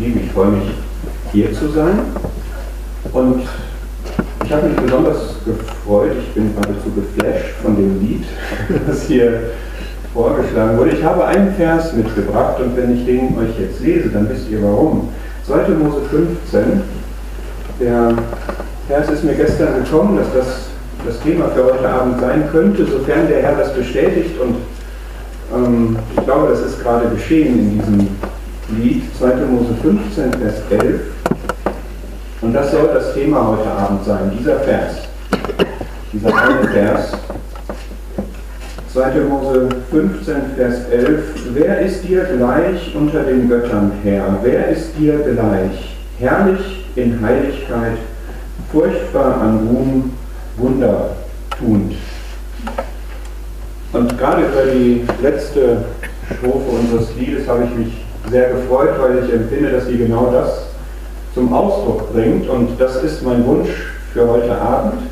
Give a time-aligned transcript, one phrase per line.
[0.00, 0.70] Lieben, ich freue mich,
[1.32, 1.98] hier zu sein.
[3.12, 3.42] Und
[4.44, 8.24] ich habe mich besonders gefreut, ich bin geradezu geflasht von dem Lied,
[8.86, 9.50] das hier
[10.14, 10.90] vorgeschlagen wurde.
[10.90, 14.62] Ich habe einen Vers mitgebracht und wenn ich den euch jetzt lese, dann wisst ihr
[14.62, 15.10] warum.
[15.46, 15.68] 2.
[15.74, 16.82] Mose 15,
[17.78, 18.14] der
[18.88, 20.70] Vers ist mir gestern gekommen, dass das
[21.06, 24.56] das Thema für heute Abend sein könnte, sofern der Herr das bestätigt und
[25.54, 28.08] ähm, ich glaube, das ist gerade geschehen in diesem
[28.78, 29.26] Lied, 2.
[29.46, 31.00] Mose 15, Vers 11.
[32.40, 35.08] Und das soll das Thema heute Abend sein, dieser Vers,
[36.12, 37.12] dieser eine Vers.
[38.92, 39.20] 2.
[39.28, 41.22] Mose 15, Vers 11.
[41.52, 44.38] Wer ist dir gleich unter den Göttern, Herr?
[44.42, 45.96] Wer ist dir gleich?
[46.20, 47.98] Herrlich in Heiligkeit,
[48.70, 50.12] furchtbar an Ruhm,
[50.56, 51.10] Wunder
[51.58, 51.94] tuend.
[53.92, 55.84] Und gerade über die letzte
[56.38, 60.66] Strophe unseres Liedes habe ich mich sehr gefreut, weil ich empfinde, dass sie genau das
[61.34, 62.48] zum Ausdruck bringt.
[62.48, 63.70] Und das ist mein Wunsch
[64.12, 65.02] für heute Abend,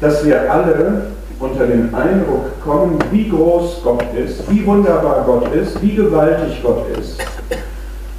[0.00, 1.06] dass wir alle
[1.38, 6.86] unter den Eindruck kommen, wie groß Gott ist, wie wunderbar Gott ist, wie gewaltig Gott
[6.98, 7.18] ist.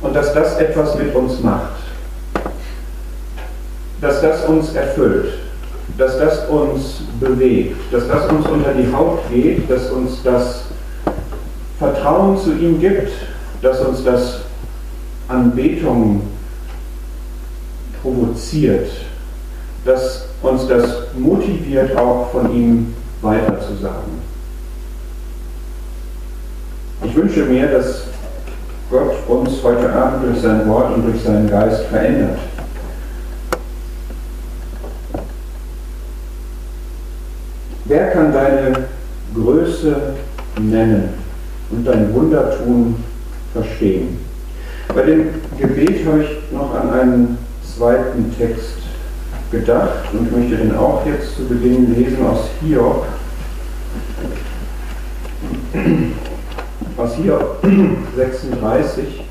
[0.02, 1.72] Und dass das etwas mit uns macht.
[4.02, 5.34] Dass das uns erfüllt.
[5.98, 7.78] Dass das uns bewegt.
[7.94, 9.70] Dass das uns unter die Haut geht.
[9.72, 10.66] Dass uns das
[11.80, 13.12] Vertrauen zu ihm gibt.
[13.64, 14.42] Dass uns das
[15.30, 16.22] Anbetung
[18.02, 18.90] provoziert,
[19.86, 24.22] dass uns das motiviert, auch von ihm weiter zu sagen.
[27.06, 28.04] Ich wünsche mir, dass
[28.92, 32.40] Gott uns heute Abend durch sein Wort und durch seinen Geist verändert.
[37.86, 38.88] Wer kann deine
[39.34, 40.16] Größe
[40.60, 41.14] nennen
[41.72, 42.96] und dein Wundertun
[43.54, 44.18] verstehen?
[44.94, 48.78] Bei dem Gebet habe ich noch an einen zweiten Text
[49.52, 53.06] gedacht und möchte den auch jetzt zu Beginn lesen aus Hiob.
[56.98, 57.64] Aus Hiob
[58.16, 59.24] 36.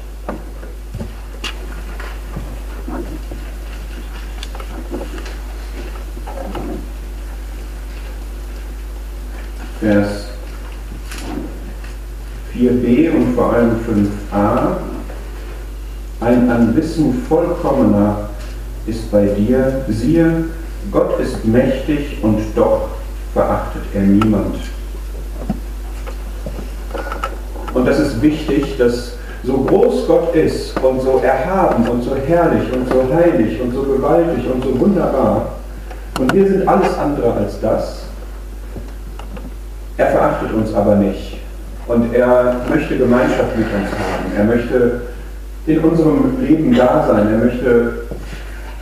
[9.81, 10.32] Vers
[12.55, 14.77] 4b und vor allem 5a.
[16.21, 18.29] Ein an Wissen vollkommener
[18.87, 20.45] ist bei dir, siehe,
[20.91, 22.89] Gott ist mächtig und doch
[23.33, 24.57] verachtet er niemand.
[27.75, 29.15] Und das ist wichtig, dass
[29.45, 33.83] so groß Gott ist und so erhaben und so herrlich und so heilig und so
[33.83, 35.53] gewaltig und so wunderbar,
[36.21, 38.03] und wir sind alles andere als das,
[39.97, 41.42] er verachtet uns aber nicht.
[41.93, 44.33] Und er möchte Gemeinschaft mit uns haben.
[44.37, 45.01] Er möchte
[45.67, 47.29] in unserem Leben da sein.
[47.31, 47.93] Er möchte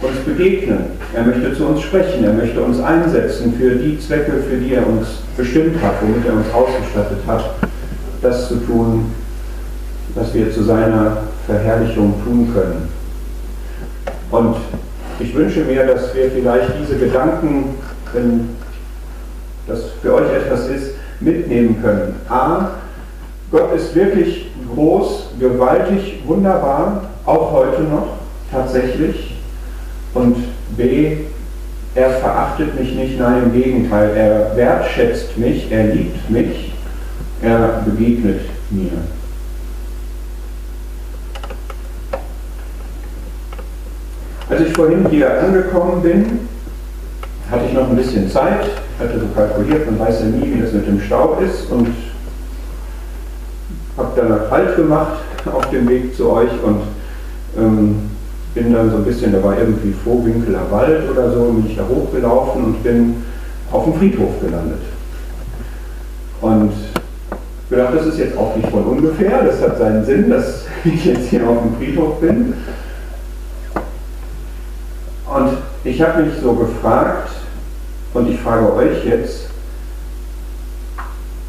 [0.00, 0.84] uns begegnen.
[1.12, 2.22] Er möchte zu uns sprechen.
[2.25, 6.34] Er möchte uns einsetzen für die Zwecke, für die er uns bestimmt hat, womit er
[6.34, 7.44] uns ausgestattet hat,
[8.22, 9.12] das zu tun,
[10.15, 12.88] was wir zu seiner Verherrlichung tun können.
[14.31, 14.56] Und
[15.19, 17.75] ich wünsche mir, dass wir vielleicht diese Gedanken,
[18.12, 18.50] wenn
[19.66, 22.15] das für euch etwas ist, mitnehmen können.
[22.28, 22.71] A,
[23.50, 28.19] Gott ist wirklich groß, gewaltig, wunderbar, auch heute noch
[28.53, 29.37] tatsächlich.
[30.15, 30.37] Und
[30.77, 31.16] B,
[31.94, 36.72] er verachtet mich nicht, nein, im Gegenteil, er wertschätzt mich, er liebt mich,
[37.43, 38.91] er begegnet mir.
[44.49, 46.41] Als ich vorhin hier angekommen bin,
[47.50, 48.65] hatte ich noch ein bisschen Zeit,
[48.99, 51.89] hatte so kalkuliert, man weiß ja nie, wie das mit dem Staub ist und
[53.97, 55.19] habe dann Halt gemacht
[55.53, 56.83] auf dem Weg zu euch und
[57.59, 58.11] ähm,
[58.55, 61.84] bin dann so ein bisschen, da war irgendwie Vorwinkeler Wald oder so, bin ich da
[61.87, 63.23] hochgelaufen und bin
[63.71, 64.81] auf dem Friedhof gelandet.
[66.41, 66.73] Und
[67.69, 71.28] gedacht, das ist jetzt auch nicht von ungefähr, das hat seinen Sinn, dass ich jetzt
[71.28, 72.54] hier auf dem Friedhof bin.
[75.33, 77.31] Und ich habe mich so gefragt,
[78.13, 79.47] und ich frage euch jetzt,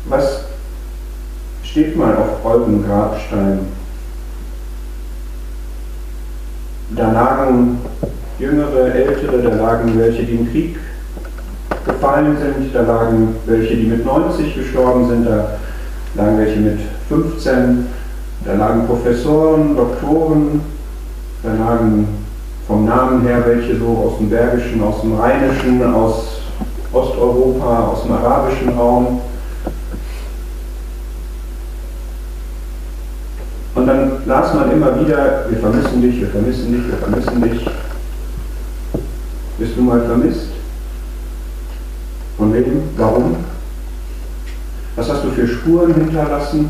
[0.05, 0.40] was
[1.71, 3.59] steht mal auf eurem Grabstein?
[6.89, 7.79] Da lagen
[8.37, 10.77] jüngere, ältere, da lagen welche, die im Krieg
[11.85, 15.51] gefallen sind, da lagen welche, die mit 90 gestorben sind, da
[16.15, 17.85] lagen welche mit 15,
[18.45, 20.61] da lagen Professoren, Doktoren,
[21.43, 22.07] da lagen
[22.67, 26.41] vom Namen her welche so aus dem Bergischen, aus dem Rheinischen, aus
[26.91, 29.21] Osteuropa, aus dem arabischen Raum.
[33.73, 37.65] Und dann las man immer wieder, wir vermissen dich, wir vermissen dich, wir vermissen dich.
[39.57, 40.47] Bist du mal vermisst?
[42.37, 42.81] Von wem?
[42.97, 43.35] Warum?
[44.95, 46.69] Was hast du für Spuren hinterlassen?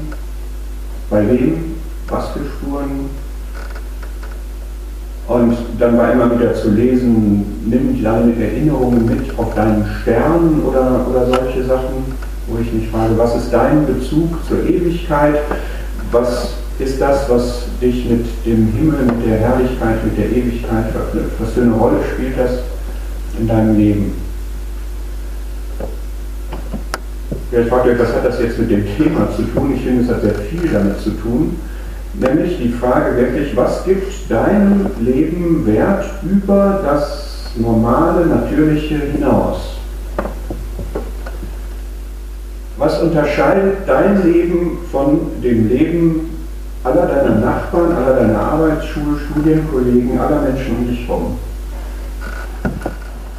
[1.09, 1.75] Bei wem?
[2.07, 3.09] Was für Spuren?
[5.27, 11.07] Und dann war immer wieder zu lesen, nimm deine Erinnerungen mit auf deinen Stern oder,
[11.09, 12.13] oder solche Sachen,
[12.47, 15.39] wo ich mich frage, was ist dein Bezug zur Ewigkeit?
[16.11, 16.49] Was
[16.81, 21.39] ist das, was dich mit dem Himmel, mit der Herrlichkeit, mit der Ewigkeit verknüpft?
[21.39, 22.59] Was für eine Rolle spielt das
[23.39, 24.13] in deinem Leben?
[27.49, 29.73] Vielleicht fragt ihr, was hat das jetzt mit dem Thema zu tun?
[29.75, 31.57] Ich finde, es hat sehr viel damit zu tun.
[32.13, 39.77] Nämlich die Frage wirklich, was gibt deinem Leben Wert über das normale, natürliche hinaus?
[42.77, 46.30] Was unterscheidet dein Leben von dem Leben
[46.83, 51.37] aller deiner Nachbarn, aller deiner Arbeitsschule, Studienkollegen, aller Menschen um dich herum?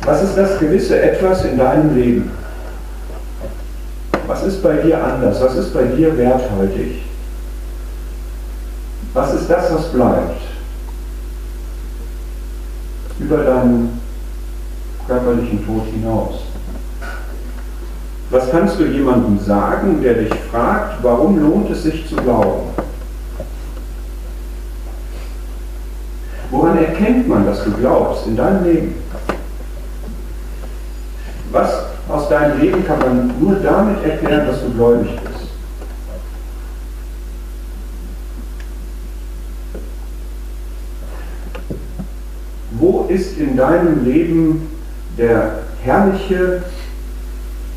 [0.04, 2.30] Was ist das gewisse Etwas in deinem Leben?
[4.26, 5.40] Was ist bei dir anders?
[5.40, 7.02] Was ist bei dir werthaltig?
[9.14, 10.40] Was ist das, was bleibt?
[13.18, 14.00] Über deinen
[15.06, 16.40] körperlichen Tod hinaus.
[18.30, 22.70] Was kannst du jemandem sagen, der dich fragt, warum lohnt es sich zu glauben?
[26.52, 28.94] Woran erkennt man, dass du glaubst in deinem Leben?
[31.50, 35.48] Was aus deinem Leben kann man nur damit erklären, dass du gläubig bist?
[42.72, 44.68] Wo ist in deinem Leben
[45.16, 46.64] der herrliche,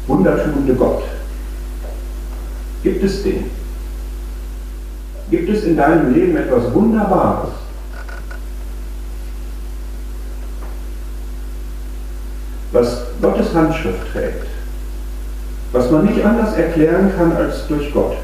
[0.05, 1.03] wundertuende Gott?
[2.83, 3.45] Gibt es den?
[5.31, 7.64] Gibt es in deinem Leben etwas Wunderbares?
[12.75, 14.47] Was Gottes Handschrift trägt,
[15.71, 18.17] was man nicht anders erklären kann als durch Gott.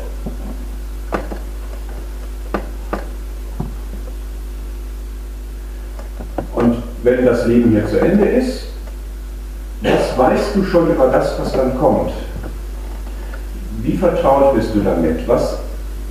[7.03, 8.65] wenn das Leben hier zu Ende ist,
[9.81, 12.12] was weißt du schon über das, was dann kommt?
[13.81, 15.27] Wie vertraut bist du damit?
[15.27, 15.57] Was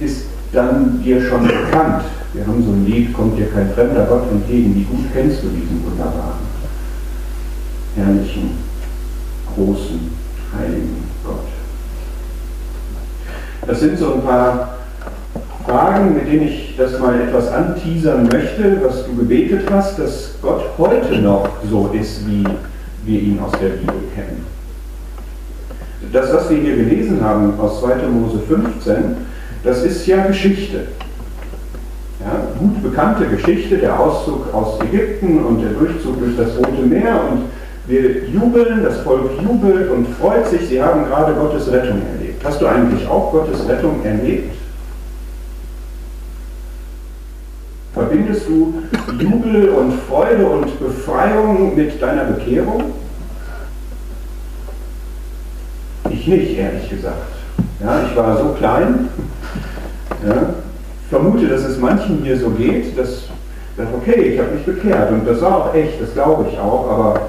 [0.01, 2.03] ist dann dir schon bekannt?
[2.33, 4.75] Wir haben so ein Lied, kommt dir kein fremder Gott entgegen.
[4.75, 6.50] Wie gut kennst du diesen wunderbaren,
[7.97, 8.59] herrlichen,
[9.55, 10.11] großen,
[10.57, 11.47] heiligen Gott?
[13.67, 14.79] Das sind so ein paar
[15.67, 20.63] Fragen, mit denen ich das mal etwas anteasern möchte, was du gebetet hast, dass Gott
[20.79, 22.45] heute noch so ist, wie
[23.05, 24.47] wir ihn aus der Bibel kennen.
[26.13, 28.09] Das, was wir hier gelesen haben aus 2.
[28.09, 29.17] Mose 15,
[29.63, 30.87] das ist ja Geschichte.
[32.21, 37.21] Ja, gut bekannte Geschichte, der Auszug aus Ägypten und der Durchzug durch das Rote Meer
[37.31, 37.45] und
[37.91, 42.45] wir jubeln, das Volk jubelt und freut sich, sie haben gerade Gottes Rettung erlebt.
[42.45, 44.55] Hast du eigentlich auch Gottes Rettung erlebt?
[47.93, 48.83] Verbindest du
[49.19, 52.85] Jubel und Freude und Befreiung mit deiner Bekehrung?
[56.09, 57.33] Ich nicht, ehrlich gesagt.
[57.83, 59.09] Ja, ich war so klein.
[60.27, 60.55] Ja,
[61.09, 63.25] vermute, dass es manchen hier so geht, dass,
[63.77, 66.89] dass okay, ich habe mich bekehrt und das war auch echt, das glaube ich auch,
[66.91, 67.21] aber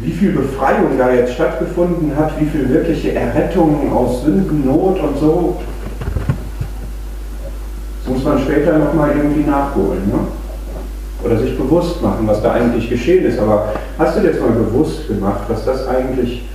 [0.00, 5.56] wie viel Befreiung da jetzt stattgefunden hat, wie viel wirkliche Errettung aus Sündennot und so,
[8.06, 10.06] muss man später nochmal irgendwie nachholen.
[10.06, 10.18] Ne?
[11.24, 13.38] Oder sich bewusst machen, was da eigentlich geschehen ist.
[13.38, 16.48] Aber hast du dir jetzt mal bewusst gemacht, was das eigentlich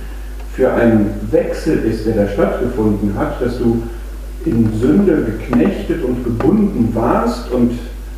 [0.54, 3.82] für ein Wechsel ist, der da stattgefunden hat, dass du
[4.44, 7.72] in Sünde geknechtet und gebunden warst und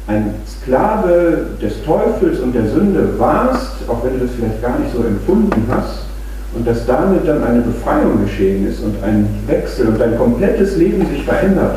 [0.06, 4.92] ein Sklave des Teufels und der Sünde warst, auch wenn du das vielleicht gar nicht
[4.94, 6.06] so empfunden hast,
[6.54, 11.06] und dass damit dann eine Befreiung geschehen ist und ein Wechsel und dein komplettes Leben
[11.06, 11.76] sich verändert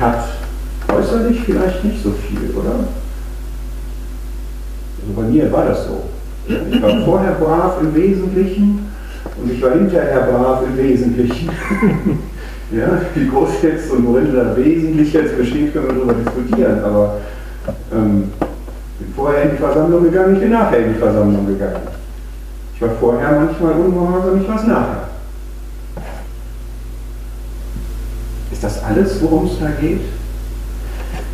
[0.00, 0.24] hat
[0.94, 2.70] Äußerlich vielleicht nicht so viel, oder?
[5.00, 6.04] Also bei mir war das so.
[6.46, 8.86] Ich war vorher brav im Wesentlichen
[9.40, 11.50] und ich war hinterher brav im Wesentlichen.
[12.72, 17.18] ja, wie groß jetzt und worin da wesentlich jetzt besteht, können wir darüber diskutieren, aber
[17.92, 18.32] ähm,
[18.98, 21.88] bin vorher in die Versammlung gegangen, ich bin nachher in die Versammlung gegangen.
[22.74, 25.08] Ich war vorher manchmal ungehorsam, ich war es nachher.
[28.52, 30.00] Ist das alles, worum es da geht?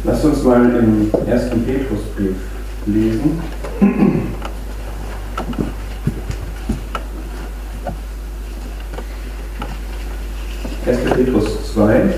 [0.04, 2.36] Lass uns mal im ersten Petrusbrief
[2.86, 3.40] lesen.
[10.86, 10.98] 1.
[11.14, 12.14] Petrus 2.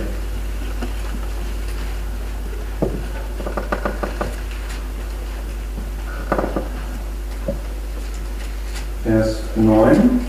[9.56, 10.20] 9.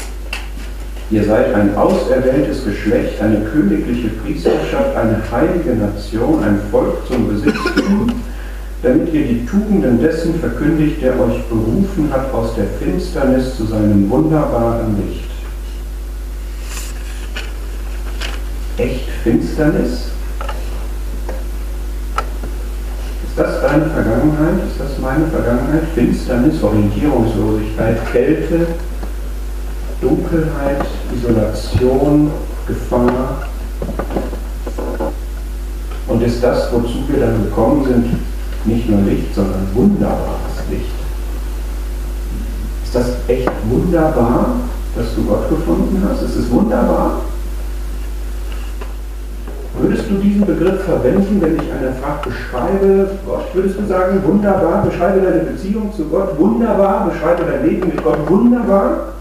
[1.10, 8.12] Ihr seid ein auserwähltes Geschlecht, eine königliche Priesterschaft, eine heilige Nation, ein Volk zum Besitztum,
[8.84, 14.10] damit ihr die Tugenden dessen verkündigt, der euch berufen hat aus der Finsternis zu seinem
[14.10, 15.24] wunderbaren Licht.
[18.78, 20.12] Echt Finsternis?
[23.24, 24.60] Ist das deine Vergangenheit?
[24.68, 25.84] Ist das meine Vergangenheit?
[25.96, 28.68] Finsternis, Orientierungslosigkeit, Kälte,
[30.02, 30.86] Dunkelheit,
[31.16, 32.32] Isolation,
[32.68, 33.48] Gefahr.
[36.08, 38.06] Und ist das, wozu wir dann gekommen sind,
[38.66, 40.86] nicht nur Licht, sondern wunderbares Licht?
[42.84, 44.58] Ist das echt wunderbar,
[44.96, 46.22] dass du Gott gefunden hast?
[46.22, 47.22] Ist es wunderbar?
[49.80, 53.46] Würdest du diesen Begriff verwenden, wenn dich einer fragt, beschreibe Gott?
[53.54, 58.18] Würdest du sagen, wunderbar, beschreibe deine Beziehung zu Gott, wunderbar, beschreibe dein Leben mit Gott,
[58.28, 59.17] wunderbar?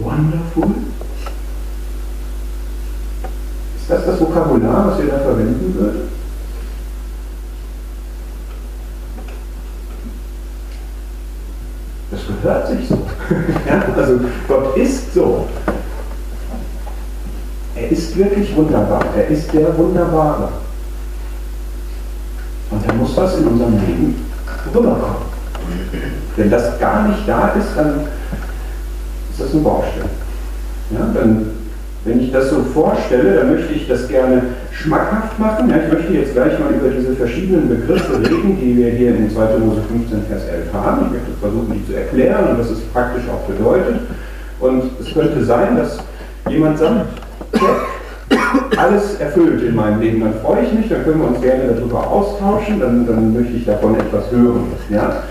[0.00, 0.74] Wonderful?
[3.76, 6.08] Ist das das Vokabular, was ihr da verwenden würdet?
[12.10, 12.94] Das gehört sich so.
[13.66, 15.46] ja, also Gott ist so.
[17.74, 19.04] Er ist wirklich wunderbar.
[19.16, 20.48] Er ist der Wunderbare.
[22.70, 24.26] Und da muss was in unserem Leben
[24.74, 25.28] rüberkommen.
[26.36, 28.06] Wenn das gar nicht da ist, dann
[29.38, 30.10] ist das eine Baustelle.
[30.90, 31.50] Ja, dann,
[32.04, 34.42] wenn ich das so vorstelle, dann möchte ich das gerne
[34.72, 35.70] schmackhaft machen.
[35.70, 39.30] Ja, ich möchte jetzt gleich mal über diese verschiedenen Begriffe reden, die wir hier in
[39.30, 39.58] 2.
[39.58, 41.06] Mose 15, Vers 11 haben.
[41.06, 44.00] Ich möchte versuchen, die zu erklären und was es praktisch auch bedeutet.
[44.60, 45.98] Und es könnte sein, dass
[46.48, 47.06] jemand sagt,
[48.76, 52.06] alles erfüllt in meinem Leben, dann freue ich mich, dann können wir uns gerne darüber
[52.06, 54.64] austauschen, dann, dann möchte ich davon etwas hören.
[54.90, 55.22] Ja?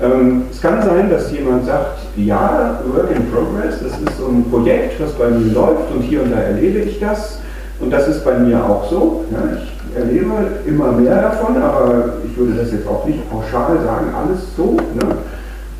[0.00, 4.44] Ähm, es kann sein, dass jemand sagt, ja, Work in Progress, das ist so ein
[4.48, 7.40] Projekt, was bei mir läuft und hier und da erlebe ich das
[7.80, 9.24] und das ist bei mir auch so.
[9.32, 10.30] Ja, ich erlebe
[10.66, 14.76] immer mehr davon, aber ich würde das jetzt auch nicht pauschal sagen, alles so.
[14.94, 15.16] Ne?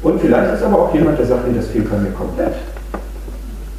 [0.03, 2.55] Und vielleicht ist aber auch jemand, der sagt, nee, das fehlt bei mir komplett.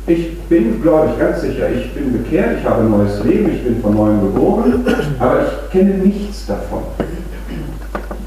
[0.07, 3.63] Ich bin, glaube ich, ganz sicher, ich bin bekehrt, ich habe ein neues Leben, ich
[3.63, 4.85] bin von neuem geboren,
[5.19, 6.83] aber ich kenne nichts davon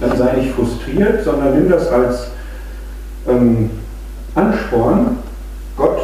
[0.02, 2.28] dann sei nicht frustriert, sondern nimm das als
[3.28, 3.70] ähm,
[4.34, 5.18] Ansporn,
[5.76, 6.00] Gott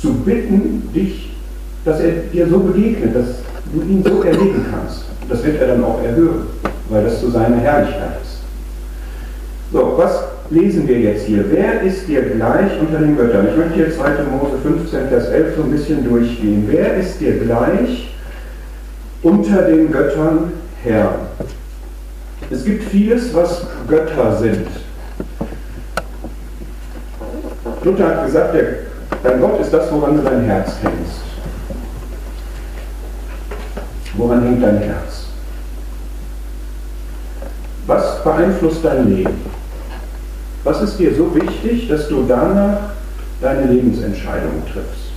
[0.00, 1.32] zu bitten, dich,
[1.84, 3.26] dass er dir so begegnet, dass
[3.72, 5.04] du ihn so erleben kannst.
[5.28, 6.46] Das wird er dann auch erhören,
[6.88, 8.40] weil das zu seiner Herrlichkeit ist.
[9.72, 11.44] So, was lesen wir jetzt hier?
[11.50, 13.48] Wer ist dir gleich unter den Göttern?
[13.48, 14.02] Ich möchte hier 2.
[14.30, 16.64] Mose 15, Vers 11 so ein bisschen durchgehen.
[16.68, 18.12] Wer ist dir gleich
[19.22, 21.14] unter den Göttern Herr?
[22.50, 24.66] Es gibt vieles, was Götter sind.
[27.82, 28.64] Luther hat gesagt, der,
[29.22, 31.20] dein Gott ist das, woran du dein Herz hängst.
[34.14, 35.26] Woran hängt dein Herz?
[37.86, 39.44] Was beeinflusst dein Leben?
[40.64, 42.90] Was ist dir so wichtig, dass du danach
[43.40, 45.10] deine Lebensentscheidungen triffst?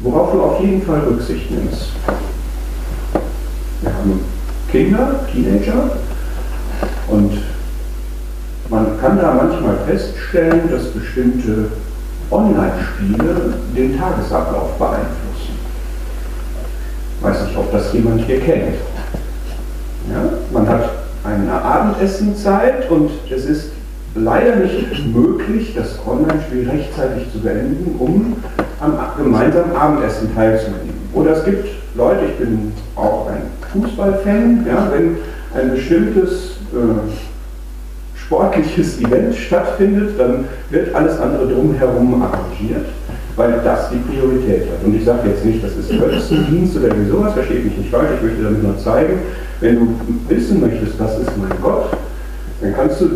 [0.00, 1.88] Worauf du auf jeden Fall Rücksicht nimmst.
[4.04, 4.20] Haben
[4.70, 5.90] Kinder, Teenager
[7.08, 7.38] und
[8.68, 11.70] man kann da manchmal feststellen, dass bestimmte
[12.30, 15.58] Online-Spiele den Tagesablauf beeinflussen.
[17.22, 18.74] Weiß nicht, ob das jemand hier kennt.
[20.12, 20.90] Ja, man hat
[21.24, 23.70] eine Abendessenzeit und es ist
[24.14, 28.36] leider nicht möglich, das Online-Spiel rechtzeitig zu beenden, um
[28.80, 30.92] am gemeinsamen Abendessen teilzunehmen.
[31.14, 35.16] Oder es gibt Leute, ich bin auch ein Fußballfan, ja, wenn
[35.54, 37.10] ein bestimmtes äh,
[38.16, 42.86] sportliches Event stattfindet, dann wird alles andere drumherum arrangiert,
[43.36, 44.84] weil das die Priorität hat.
[44.84, 48.10] Und ich sage jetzt nicht, das ist Götzendienst oder irgendwie sowas, versteht mich nicht falsch,
[48.16, 49.18] ich möchte damit nur zeigen,
[49.60, 49.88] wenn du
[50.28, 51.90] wissen möchtest, was ist mein Gott,
[52.60, 53.08] dann kannst du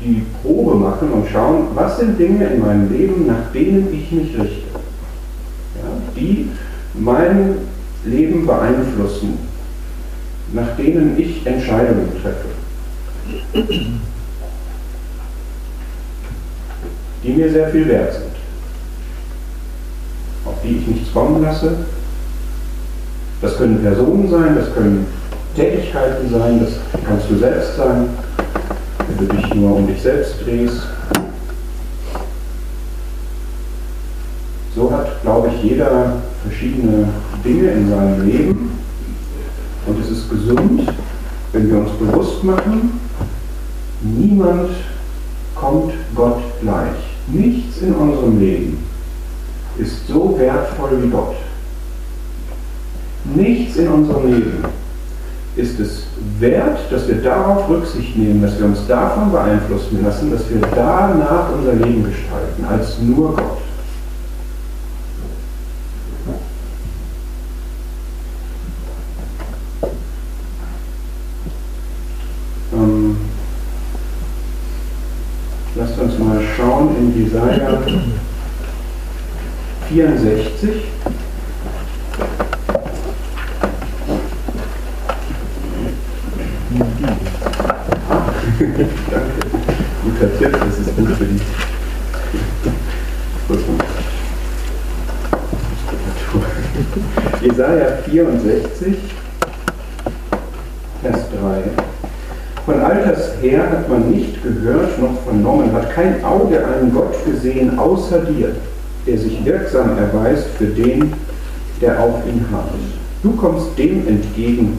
[0.00, 4.38] die Probe machen und schauen, was sind Dinge in meinem Leben, nach denen ich mich
[4.38, 4.78] richte,
[5.74, 6.50] ja, die
[6.94, 7.56] mein
[8.04, 9.47] Leben beeinflussen,
[10.52, 12.48] nach denen ich Entscheidungen treffe,
[17.22, 18.34] die mir sehr viel wert sind,
[20.44, 21.72] auf die ich nichts kommen lasse.
[23.40, 25.06] Das können Personen sein, das können
[25.54, 26.72] Tätigkeiten sein, das
[27.06, 28.08] kannst du selbst sein,
[29.06, 30.82] wenn du dich nur um dich selbst drehst.
[34.74, 37.08] So hat, glaube ich, jeder verschiedene
[37.44, 38.77] Dinge in seinem Leben,
[39.88, 40.82] und es ist gesund,
[41.52, 43.00] wenn wir uns bewusst machen,
[44.02, 44.70] niemand
[45.54, 46.96] kommt Gott gleich.
[47.28, 48.84] Nichts in unserem Leben
[49.78, 51.36] ist so wertvoll wie Gott.
[53.34, 54.64] Nichts in unserem Leben
[55.56, 56.04] ist es
[56.38, 61.52] wert, dass wir darauf Rücksicht nehmen, dass wir uns davon beeinflussen lassen, dass wir danach
[61.52, 63.67] unser Leben gestalten, als nur Gott.
[77.28, 77.78] Jesaja
[79.90, 80.70] 64.
[89.10, 89.48] Danke.
[90.04, 91.40] Guter Tipp, das ist gut für die
[97.46, 98.96] Jesaja 64,
[101.02, 101.62] Vers 3.
[102.64, 102.80] Von
[103.48, 108.50] her hat man nicht gehört noch vernommen, hat kein Auge einen Gott gesehen außer dir,
[109.06, 111.12] der sich wirksam erweist für den,
[111.80, 112.74] der auf ihn harrt.
[113.22, 114.78] Du kommst dem entgegen,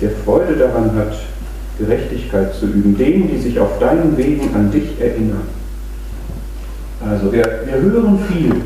[0.00, 1.14] der Freude daran hat,
[1.78, 5.48] Gerechtigkeit zu üben, denen, die sich auf deinen Wegen an dich erinnern.
[7.04, 8.62] Also wir, wir hören viel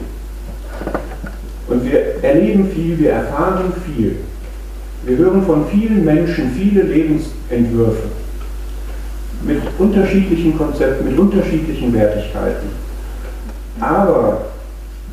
[1.69, 4.17] und wir erleben viel, wir erfahren viel.
[5.05, 8.09] Wir hören von vielen Menschen viele Lebensentwürfe
[9.43, 12.69] mit unterschiedlichen Konzepten, mit unterschiedlichen Wertigkeiten.
[13.81, 14.47] Aber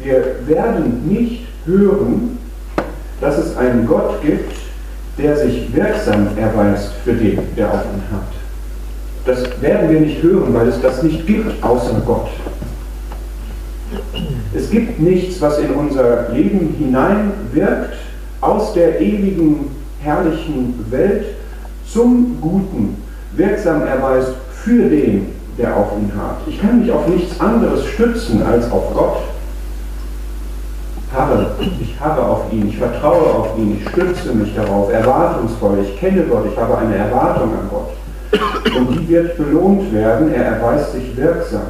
[0.01, 2.37] wir werden nicht hören,
[3.21, 4.53] dass es einen Gott gibt,
[5.17, 8.27] der sich wirksam erweist für den, der auf ihn hat.
[9.25, 12.29] Das werden wir nicht hören, weil es das nicht gibt außer Gott.
[14.53, 17.93] Es gibt nichts, was in unser Leben hineinwirkt,
[18.41, 21.25] aus der ewigen, herrlichen Welt
[21.87, 23.02] zum Guten,
[23.35, 26.37] wirksam erweist für den, der auf ihn hat.
[26.47, 29.17] Ich kann mich auf nichts anderes stützen als auf Gott
[31.13, 35.99] harre, ich harre auf ihn, ich vertraue auf ihn, ich stütze mich darauf, erwartungsvoll, ich
[35.99, 37.91] kenne Gott, ich habe eine Erwartung an Gott.
[38.75, 41.61] Und die wird belohnt werden, er erweist sich wirksam.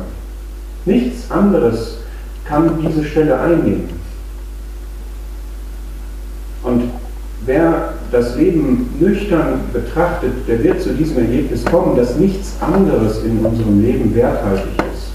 [0.86, 1.98] Nichts anderes
[2.46, 3.90] kann diese Stelle einnehmen.
[6.64, 6.92] Und
[7.46, 13.46] wer das Leben nüchtern betrachtet, der wird zu diesem Ergebnis kommen, dass nichts anderes in
[13.46, 15.12] unserem Leben werthaltig ist.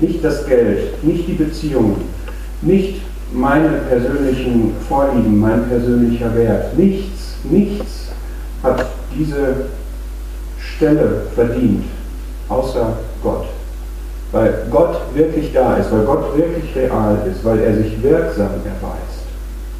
[0.00, 1.96] Nicht das Geld, nicht die Beziehungen,
[2.62, 3.02] nicht
[3.32, 6.76] meine persönlichen Vorlieben, mein persönlicher Wert.
[6.76, 8.08] Nichts, nichts
[8.62, 9.66] hat diese
[10.58, 11.84] Stelle verdient,
[12.48, 13.46] außer Gott.
[14.32, 19.11] Weil Gott wirklich da ist, weil Gott wirklich real ist, weil er sich wirksam erweist,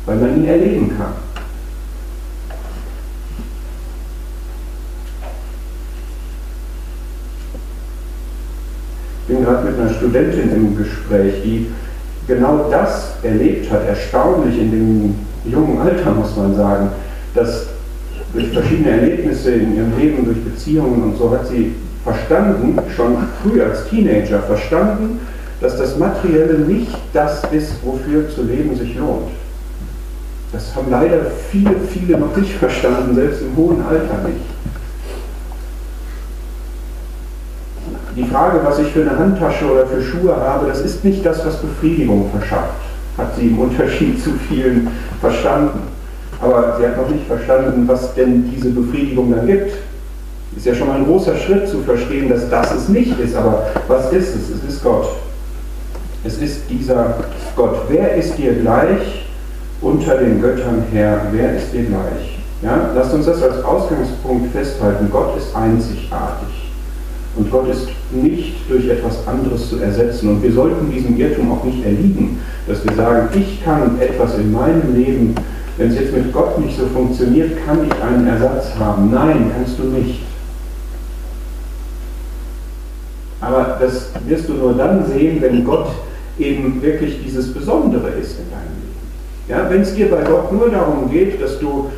[0.07, 1.13] weil man ihn erleben kann.
[9.23, 11.71] Ich bin gerade mit einer Studentin im Gespräch, die
[12.27, 16.91] genau das erlebt hat, erstaunlich in dem jungen Alter, muss man sagen,
[17.35, 17.67] dass
[18.33, 23.63] durch verschiedene Erlebnisse in ihrem Leben, durch Beziehungen und so hat sie verstanden, schon früh
[23.63, 25.21] als Teenager verstanden,
[25.61, 29.31] dass das Materielle nicht das ist, wofür zu leben sich lohnt.
[30.53, 31.19] Das haben leider
[31.51, 34.53] viele, viele noch nicht verstanden, selbst im hohen Alter nicht.
[38.17, 41.45] die Frage, was ich für eine Handtasche oder für Schuhe habe, das ist nicht das,
[41.47, 42.75] was Befriedigung verschafft,
[43.17, 44.89] hat sie im Unterschied zu vielen
[45.21, 45.81] verstanden.
[46.41, 49.73] Aber sie hat noch nicht verstanden, was denn diese Befriedigung dann gibt.
[50.57, 53.35] Ist ja schon mal ein großer Schritt zu verstehen, dass das es nicht ist.
[53.37, 54.51] Aber was ist es?
[54.51, 55.09] Es ist Gott.
[56.25, 57.15] Es ist dieser
[57.57, 57.83] Gott.
[57.89, 59.27] Wer ist dir gleich
[59.83, 61.27] unter den Göttern Herr?
[61.33, 62.39] Wer ist dir gleich?
[62.63, 65.09] Ja, lasst uns das als Ausgangspunkt festhalten.
[65.11, 66.49] Gott ist einzigartig.
[67.37, 70.29] Und Gott ist nicht durch etwas anderes zu ersetzen.
[70.29, 74.53] Und wir sollten diesem Irrtum auch nicht erliegen, dass wir sagen, ich kann etwas in
[74.53, 75.35] meinem Leben,
[75.79, 79.11] wenn es jetzt mit Gott nicht so funktioniert, kann ich einen Ersatz haben.
[79.11, 80.21] Nein, kannst du nicht.
[83.41, 85.89] Aber das wirst du nur dann sehen, wenn Gott
[86.39, 88.82] eben wirklich dieses Besondere ist in deinem Leben.
[89.49, 91.91] Ja, wenn es dir bei Gott nur darum geht, dass du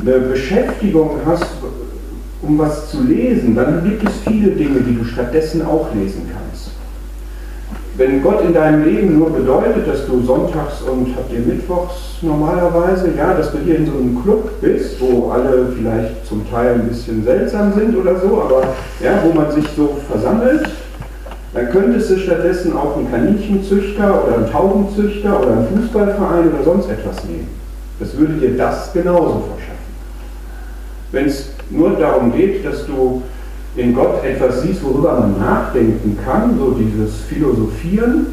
[0.00, 1.46] eine Beschäftigung hast,
[2.42, 6.70] um was zu lesen, dann gibt es viele Dinge, die du stattdessen auch lesen kannst.
[7.96, 13.12] Wenn Gott in deinem Leben nur bedeutet, dass du sonntags und habt ihr mittwochs normalerweise,
[13.16, 16.88] ja, dass du hier in so einem Club bist, wo alle vielleicht zum Teil ein
[16.88, 20.68] bisschen seltsam sind oder so, aber ja, wo man sich so versammelt,
[21.54, 26.90] dann könntest du stattdessen auch einen Kaninchenzüchter oder einen Taubenzüchter oder einen Fußballverein oder sonst
[26.90, 27.48] etwas nehmen.
[28.00, 29.74] Das würde dir das genauso verschaffen.
[31.12, 33.22] Wenn es nur darum geht, dass du
[33.76, 38.26] in Gott etwas siehst, worüber man nachdenken kann, so dieses Philosophieren,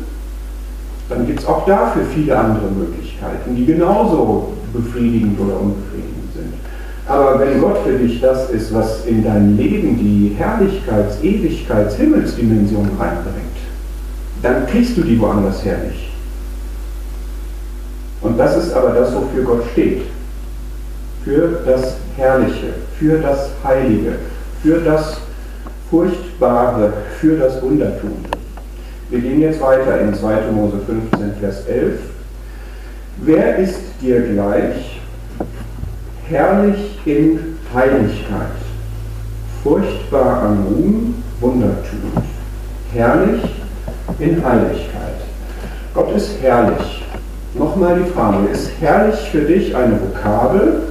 [1.07, 6.20] dann gibt es auch dafür viele andere Möglichkeiten, die genauso befriedigend oder unbefriedigend.
[7.07, 12.89] Aber wenn Gott für dich das ist, was in dein Leben die Herrlichkeits-, Ewigkeits-, Himmelsdimension
[12.99, 13.57] reinbringt,
[14.41, 16.11] dann kriegst du die woanders her nicht.
[18.21, 20.03] Und das ist aber das, wofür Gott steht.
[21.23, 24.13] Für das Herrliche, für das Heilige,
[24.63, 25.17] für das
[25.89, 28.29] Furchtbare, für das Wundertuende.
[29.09, 30.51] Wir gehen jetzt weiter in 2.
[30.51, 31.99] Mose 15, Vers 11.
[33.17, 35.00] Wer ist dir gleich,
[36.32, 38.58] herrlich in Heiligkeit,
[39.63, 42.12] furchtbar an Ruhm, Wundertun,
[42.94, 43.41] herrlich
[44.20, 45.20] in Heiligkeit.
[45.94, 47.04] Gott ist herrlich.
[47.54, 50.84] Nochmal die Frage, ist herrlich für dich eine Vokabel?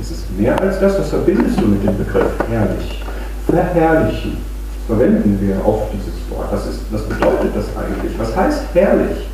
[0.00, 0.98] Ist es mehr als das?
[0.98, 3.04] Was verbindest du mit dem Begriff herrlich?
[3.46, 4.38] Verherrlichen
[4.86, 6.50] verwenden wir oft dieses Wort.
[6.50, 8.18] Was, ist, was bedeutet das eigentlich?
[8.18, 9.26] Was heißt herrlich?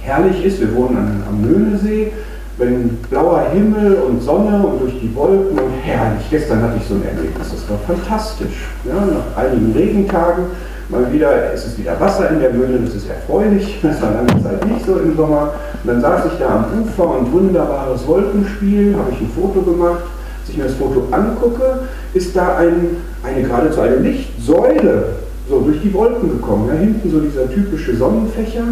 [0.00, 2.12] Herrlich ist, wir wohnen am, am Möhnesee,
[2.60, 6.24] wenn blauer Himmel und Sonne und durch die Wolken und herrlich.
[6.30, 8.68] Gestern hatte ich so ein Erlebnis, das war fantastisch.
[8.84, 10.44] Ja, nach einigen Regentagen
[10.90, 14.42] mal wieder, es ist wieder Wasser in der Möhne, das ist erfreulich, das war lange
[14.42, 15.54] Zeit nicht so im Sommer.
[15.82, 20.02] Und dann saß ich da am Ufer und wunderbares Wolkenspiel, habe ich ein Foto gemacht.
[20.40, 21.80] Als ich mir das Foto angucke,
[22.12, 25.04] ist da ein, eine geradezu eine Lichtsäule
[25.48, 26.68] so durch die Wolken gekommen.
[26.68, 28.64] Ja, hinten so dieser typische Sonnenfächer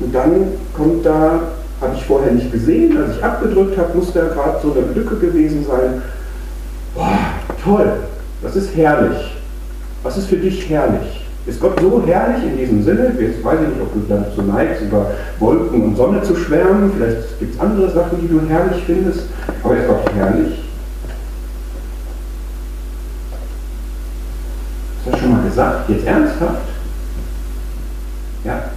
[0.00, 0.32] und dann
[0.76, 1.40] kommt da,
[1.84, 5.16] habe ich vorher nicht gesehen, als ich abgedrückt habe, muss da gerade so eine Lücke
[5.16, 6.02] gewesen sein.
[6.94, 7.18] Boah,
[7.62, 7.92] toll,
[8.42, 9.36] das ist herrlich.
[10.02, 11.24] Was ist für dich herrlich?
[11.46, 13.12] Ist Gott so herrlich in diesem Sinne?
[13.18, 16.92] Jetzt weiß ich nicht, ob du dazu neigst, über Wolken und Sonne zu schwärmen.
[16.96, 19.24] Vielleicht gibt es andere Sachen, die du herrlich findest.
[19.62, 20.64] Aber ist Gott herrlich?
[25.04, 25.88] Du das schon mal gesagt?
[25.90, 26.62] Jetzt ernsthaft?
[28.44, 28.70] Ja?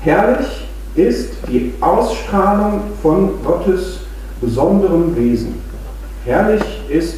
[0.00, 4.00] Herrlich ist die Ausstrahlung von Gottes
[4.40, 5.60] besonderem Wesen.
[6.24, 7.16] Herrlich ist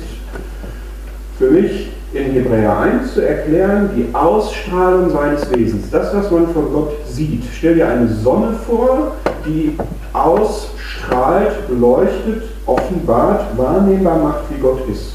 [1.39, 5.91] für mich in Hebräer 1 zu erklären, die Ausstrahlung seines Wesens.
[5.91, 7.45] Das, was man von Gott sieht.
[7.53, 9.13] Stell dir eine Sonne vor,
[9.47, 9.77] die
[10.13, 15.13] ausstrahlt, beleuchtet, offenbart, wahrnehmbar macht, wie Gott ist.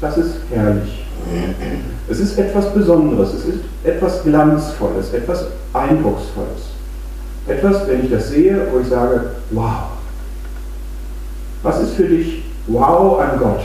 [0.00, 1.04] Das ist herrlich.
[2.08, 6.75] Es ist etwas Besonderes, es ist etwas Glanzvolles, etwas Eindrucksvolles.
[7.46, 9.20] Etwas, wenn ich das sehe, wo ich sage,
[9.52, 9.90] wow.
[11.62, 13.62] Was ist für dich wow an Gott?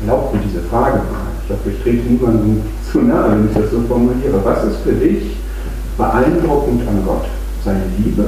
[0.00, 1.24] Erlaubt mir diese Frage mal.
[1.44, 4.40] Ich hoffe, ich trete niemandem zu nahe, wenn ich das so formuliere.
[4.44, 5.36] Was ist für dich
[5.98, 7.26] beeindruckend an Gott?
[7.64, 8.24] Seine Liebe?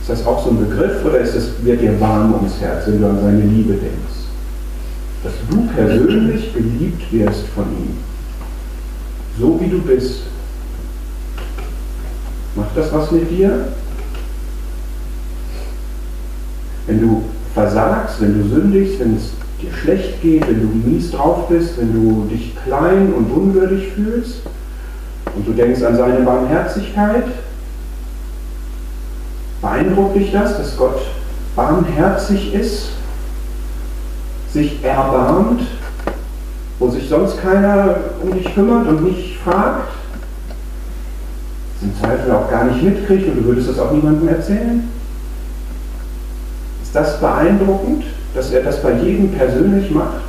[0.00, 3.00] Ist das auch so ein Begriff oder ist es, wird dir warm ums Herz, wenn
[3.00, 4.18] du an seine Liebe denkst?
[5.22, 7.96] Dass du persönlich geliebt wirst von ihm.
[9.38, 10.22] So wie du bist.
[12.54, 13.68] Macht das was mit dir?
[16.86, 17.22] Wenn du
[17.54, 21.92] versagst, wenn du sündigst, wenn es dir schlecht geht, wenn du mies drauf bist, wenn
[21.92, 24.42] du dich klein und unwürdig fühlst
[25.34, 27.24] und du denkst an seine Barmherzigkeit,
[29.60, 31.00] beeindruckt dich das, dass Gott
[31.56, 32.90] barmherzig ist,
[34.52, 35.62] sich erbarmt,
[36.78, 39.97] wo sich sonst keiner um dich kümmert und nicht fragt,
[41.82, 44.88] im Zweifel auch gar nicht mitkriegt und du würdest das auch niemandem erzählen?
[46.82, 48.04] Ist das beeindruckend?
[48.34, 50.22] dass er das bei jedem persönlich macht?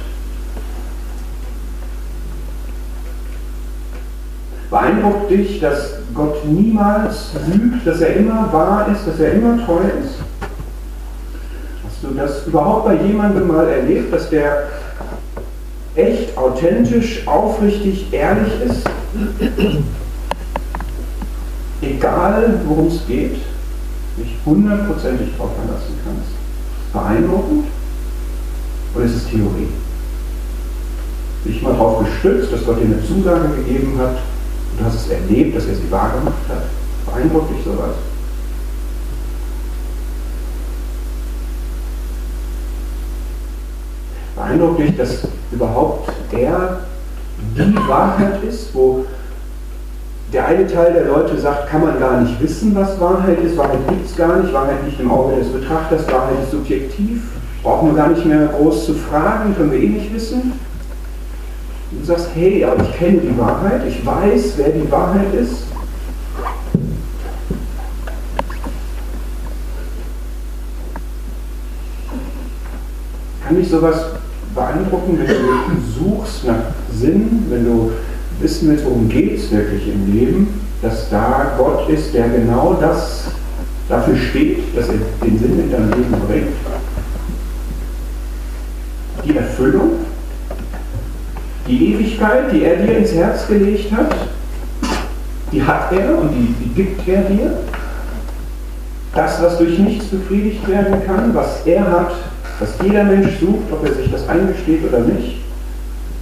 [4.70, 9.82] Beeindruckt dich, dass Gott niemals lügt, dass er immer wahr ist, dass er immer treu
[10.04, 10.16] ist?
[11.86, 14.70] Hast du das überhaupt bei jemandem mal erlebt, dass der
[15.96, 18.90] echt, authentisch, aufrichtig, ehrlich ist?
[21.82, 23.38] Egal, worum es geht,
[24.18, 26.32] dich hundertprozentig darauf verlassen kannst.
[26.92, 27.66] Beeindruckend?
[28.96, 29.70] Oder ist es Theorie?
[31.46, 35.10] Dich mal darauf gestützt, dass Gott dir eine Zusage gegeben hat und du hast es
[35.10, 36.64] erlebt, dass er sie wahr gemacht hat.
[37.06, 37.96] Beeindruckt dich sowas?
[44.36, 45.20] Beeindruckt dich, dass
[45.52, 46.82] überhaupt er
[47.56, 49.06] die Wahrheit ist, wo
[50.32, 53.88] der eine Teil der Leute sagt, kann man gar nicht wissen, was Wahrheit ist, Wahrheit
[53.88, 57.24] gibt es gar nicht, Wahrheit liegt im Auge des Betrachters, Wahrheit ist subjektiv,
[57.64, 60.54] brauchen wir gar nicht mehr groß zu fragen, können wir eh nicht wissen.
[61.92, 65.64] Du sagst, hey, aber ich kenne die Wahrheit, ich weiß, wer die Wahrheit ist.
[73.44, 74.06] Kann mich sowas
[74.54, 76.56] beeindrucken, wenn du suchst nach
[76.94, 77.92] Sinn, wenn du
[78.42, 80.48] wissen willst, worum geht es wirklich im Leben,
[80.82, 83.26] dass da Gott ist, der genau das
[83.90, 86.48] dafür steht, dass er den Sinn in dein Leben bringt.
[89.26, 89.92] Die Erfüllung,
[91.68, 94.16] die Ewigkeit, die er dir ins Herz gelegt hat,
[95.52, 97.58] die hat er und die, die gibt er dir.
[99.14, 102.12] Das, was durch nichts befriedigt werden kann, was er hat,
[102.60, 105.38] was jeder Mensch sucht, ob er sich das eingesteht oder nicht,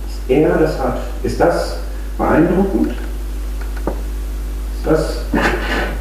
[0.08, 0.99] dass er das hat.
[1.23, 1.77] Ist das
[2.17, 2.91] beeindruckend?
[2.91, 5.25] Ist das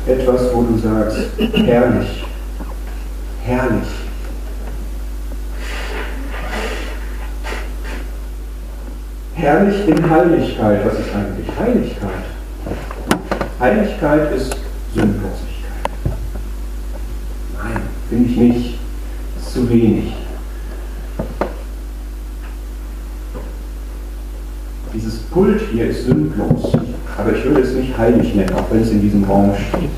[0.06, 2.24] etwas, wo du sagst, herrlich,
[3.44, 3.88] herrlich.
[9.34, 10.86] Herrlich in Heiligkeit.
[10.86, 12.10] Was ist eigentlich Heiligkeit?
[13.60, 14.56] Heiligkeit ist
[14.94, 15.46] Sündlosigkeit.
[17.54, 18.78] Nein, finde ich nicht.
[19.38, 20.14] Ist zu wenig.
[24.96, 26.72] Dieses Pult hier ist sündlos,
[27.18, 29.90] aber ich würde es nicht heilig nennen, auch wenn es in diesem Raum steht.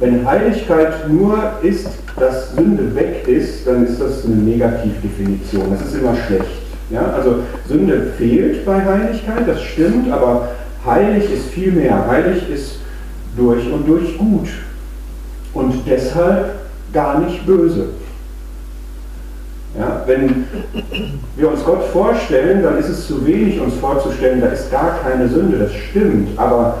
[0.00, 5.70] Wenn Heiligkeit nur ist, dass Sünde weg ist, dann ist das eine Negativdefinition.
[5.70, 6.62] Das ist immer schlecht.
[6.90, 7.12] Ja?
[7.12, 7.36] Also
[7.68, 10.48] Sünde fehlt bei Heiligkeit, das stimmt, aber
[10.84, 12.04] heilig ist viel mehr.
[12.08, 12.80] Heilig ist
[13.36, 14.48] durch und durch gut
[15.54, 16.50] und deshalb
[16.92, 17.90] gar nicht böse.
[19.76, 20.46] Ja, wenn
[21.36, 25.28] wir uns Gott vorstellen, dann ist es zu wenig, uns vorzustellen, da ist gar keine
[25.28, 26.38] Sünde, das stimmt.
[26.38, 26.78] Aber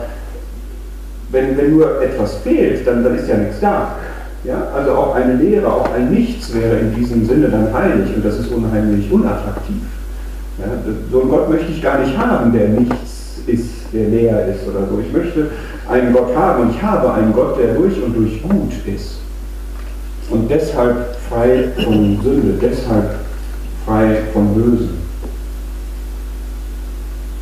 [1.30, 3.96] wenn, wenn nur etwas fehlt, dann, dann ist ja nichts da.
[4.44, 8.24] Ja, also auch eine Lehre, auch ein Nichts wäre in diesem Sinne dann heilig und
[8.24, 9.82] das ist unheimlich unattraktiv.
[10.58, 10.66] Ja,
[11.10, 14.86] so einen Gott möchte ich gar nicht haben, der nichts ist, der leer ist oder
[14.86, 15.00] so.
[15.04, 15.50] Ich möchte
[15.88, 19.18] einen Gott haben und ich habe einen Gott, der durch und durch gut ist.
[20.30, 23.16] Und deshalb frei von Sünde, deshalb
[23.84, 24.98] frei von Bösen.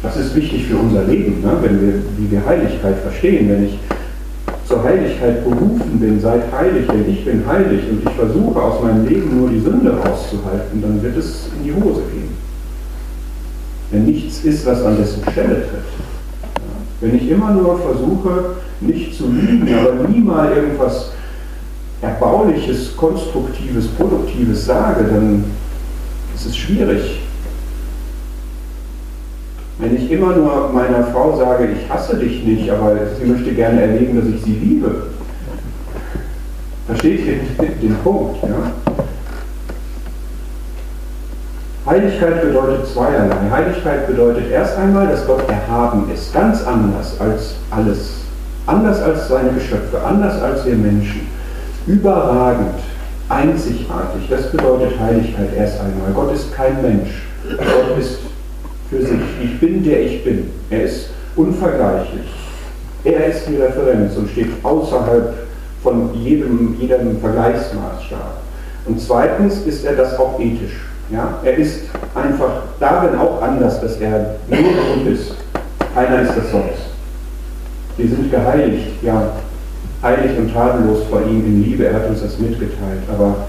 [0.02, 1.52] Das ist wichtig für unser Leben, ne?
[1.62, 3.48] wenn wir, wie wir Heiligkeit verstehen.
[3.48, 3.78] Wenn ich
[4.66, 9.06] zur Heiligkeit berufen bin, seid heilig, denn ich bin heilig und ich versuche aus meinem
[9.06, 12.36] Leben nur die Sünde rauszuhalten, dann wird es in die Hose gehen.
[13.90, 15.84] Wenn nichts ist, was an dessen Stelle tritt.
[17.00, 21.12] Wenn ich immer nur versuche, nicht zu lügen, aber nie mal irgendwas
[22.02, 25.44] Erbauliches, Konstruktives, Produktives sage, dann
[26.34, 27.20] ist es schwierig.
[29.78, 33.82] Wenn ich immer nur meiner Frau sage, ich hasse dich nicht, aber sie möchte gerne
[33.82, 35.08] erleben, dass ich sie liebe,
[36.86, 38.42] versteht ihr den Punkt?
[38.42, 38.72] Ja?
[41.86, 43.36] Heiligkeit bedeutet zweierlei.
[43.50, 48.22] Heiligkeit bedeutet erst einmal, dass Gott erhaben ist, ganz anders als alles,
[48.66, 51.28] anders als seine Geschöpfe, anders als wir Menschen,
[51.86, 52.74] überragend,
[53.28, 54.28] einzigartig.
[54.28, 56.12] Das bedeutet Heiligkeit erst einmal.
[56.14, 57.22] Gott ist kein Mensch.
[57.48, 58.18] Gott ist
[58.90, 59.20] für sich.
[59.42, 60.50] Ich bin der ich bin.
[60.70, 62.26] Er ist unvergleichlich.
[63.04, 65.34] Er ist die Referenz und steht außerhalb
[65.82, 68.40] von jedem, jedem Vergleichsmaßstab.
[68.86, 70.80] Und zweitens ist er das auch ethisch.
[71.10, 71.38] Ja?
[71.44, 71.82] Er ist
[72.14, 75.34] einfach darin auch anders, dass er nur gut ist.
[75.94, 76.86] Keiner ist das sonst.
[77.96, 79.32] Wir sind geheiligt, ja,
[80.02, 81.86] heilig und tadellos vor ihm in Liebe.
[81.86, 83.02] Er hat uns das mitgeteilt.
[83.12, 83.46] Aber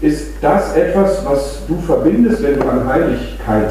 [0.00, 3.70] ist das etwas, was du verbindest, wenn du an Heiligkeit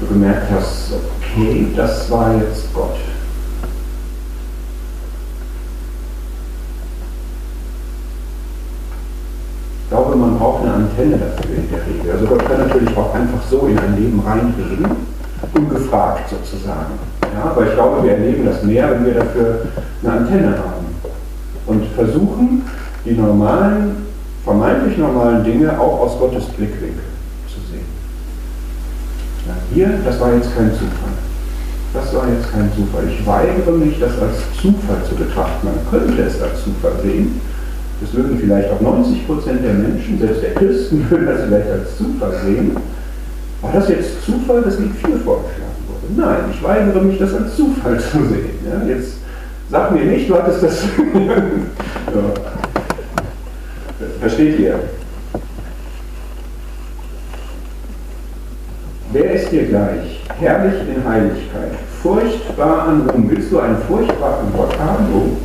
[0.00, 2.96] du gemerkt hast, okay, das war jetzt Gott?
[9.84, 12.12] Ich glaube, man braucht eine Antenne dafür in der Regel.
[12.12, 14.86] Also Gott kann natürlich auch einfach so in ein Leben reinreden,
[15.52, 17.19] ungefragt sozusagen.
[17.34, 19.66] Ja, aber ich glaube, wir erleben das mehr, wenn wir dafür
[20.02, 20.86] eine Antenne haben
[21.66, 22.62] und versuchen,
[23.04, 24.06] die normalen,
[24.44, 27.04] vermeintlich normalen Dinge auch aus Gottes Blickwinkel
[27.46, 27.86] zu sehen.
[29.46, 31.14] Ja, hier, das war jetzt kein Zufall.
[31.92, 33.04] Das war jetzt kein Zufall.
[33.08, 35.66] Ich weigere mich, das als Zufall zu betrachten.
[35.66, 37.40] Man könnte es als Zufall sehen,
[38.00, 41.96] das würden vielleicht auch 90 Prozent der Menschen, selbst der Christen, würden das vielleicht als
[41.96, 42.76] Zufall sehen.
[43.60, 45.49] War das jetzt Zufall, Lied 4 vorgeschlagen wurde?
[46.16, 48.58] Nein, ich weigere mich, das als Zufall zu sehen.
[48.64, 49.18] Ja, jetzt
[49.70, 50.82] sag mir nicht, du hattest das.
[51.14, 52.22] ja.
[54.20, 54.74] Versteht ihr?
[59.12, 60.24] Wer ist dir gleich?
[60.38, 63.28] Herrlich in Heiligkeit, furchtbar an Ruhm.
[63.28, 65.06] Willst du einen furchtbaren Gott haben?
[65.14, 65.36] Oh.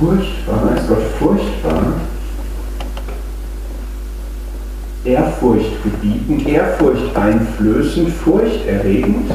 [0.00, 1.92] Furchtbar, ist Gott furchtbar?
[5.06, 9.30] Ehrfurcht gebieten, Ehrfurcht einflößend, furchterregend?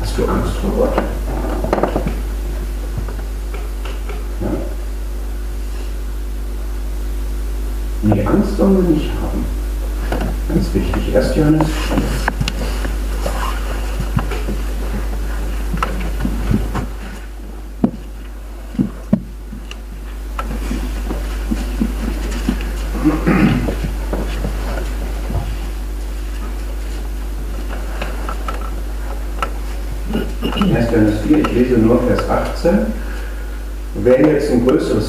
[0.00, 0.96] Hast du Angst vor Gott?
[4.40, 4.48] Ja.
[8.02, 9.44] Nee, Angst sollen wir nicht haben.
[10.48, 11.16] Ganz wichtig.
[11.16, 11.36] 1.
[11.36, 11.96] Johannes 4.
[31.32, 32.78] 4, ich lese nur Vers 18.
[34.02, 34.50] Wäre jetzt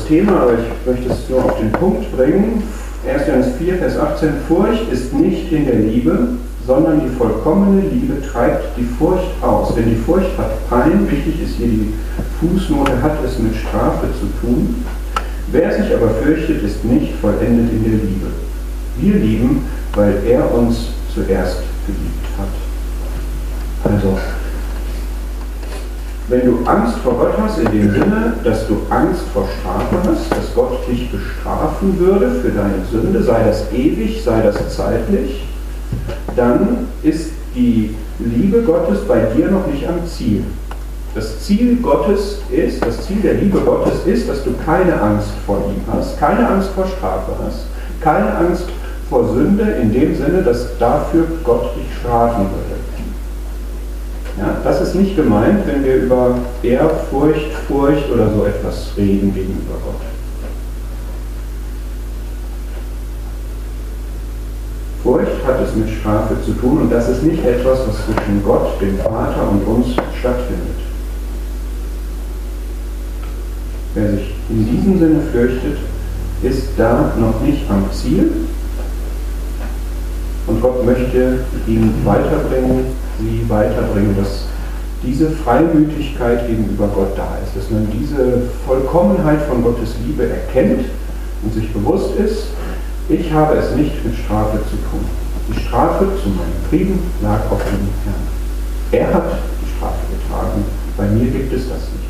[0.07, 2.63] Thema, aber ich möchte es nur auf den Punkt bringen.
[3.07, 3.27] 1.
[3.27, 6.29] Johannes 4, Vers 18, Furcht ist nicht in der Liebe,
[6.65, 9.75] sondern die vollkommene Liebe treibt die Furcht aus.
[9.75, 11.93] Denn die Furcht hat Pein, wichtig ist hier die
[12.39, 14.83] Fußnote, hat es mit Strafe zu tun.
[15.51, 18.27] Wer sich aber fürchtet, ist nicht vollendet in der Liebe.
[18.97, 23.91] Wir lieben, weil er uns zuerst geliebt hat.
[23.91, 24.17] Also
[26.29, 30.31] wenn du Angst vor Gott hast, in dem Sinne, dass du Angst vor Strafe hast,
[30.31, 35.45] dass Gott dich bestrafen würde für deine Sünde, sei das ewig, sei das zeitlich,
[36.35, 40.43] dann ist die Liebe Gottes bei dir noch nicht am Ziel.
[41.13, 45.57] Das Ziel Gottes ist, das Ziel der Liebe Gottes ist, dass du keine Angst vor
[45.57, 47.65] ihm hast, keine Angst vor Strafe hast,
[48.01, 48.65] keine Angst
[49.09, 52.82] vor Sünde in dem Sinne, dass dafür Gott dich strafen würde.
[54.37, 59.75] Ja, das ist nicht gemeint, wenn wir über Ehrfurcht, Furcht oder so etwas reden gegenüber
[59.85, 60.01] Gott.
[65.03, 68.81] Furcht hat es mit Strafe zu tun und das ist nicht etwas, was zwischen Gott,
[68.81, 69.87] dem Vater und uns
[70.19, 70.79] stattfindet.
[73.93, 75.77] Wer sich in diesem Sinne fürchtet,
[76.41, 78.31] ist da noch nicht am Ziel
[80.47, 84.45] und Gott möchte ihn weiterbringen sie weiterbringen, dass
[85.03, 90.85] diese Freimütigkeit gegenüber Gott da ist, dass man diese Vollkommenheit von Gottes Liebe erkennt
[91.43, 92.47] und sich bewusst ist,
[93.09, 95.03] ich habe es nicht mit Strafe zu tun.
[95.49, 98.23] Die Strafe zu meinem Frieden lag auf dem Herrn.
[98.91, 99.25] Er hat
[99.61, 100.63] die Strafe getragen,
[100.95, 102.02] bei mir gibt es das nicht.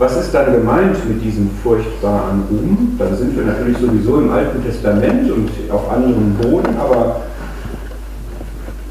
[0.00, 2.96] Was ist dann gemeint mit diesem furchtbaren Ruhm?
[2.98, 7.20] Da sind wir natürlich sowieso im Alten Testament und auf anderem Boden, aber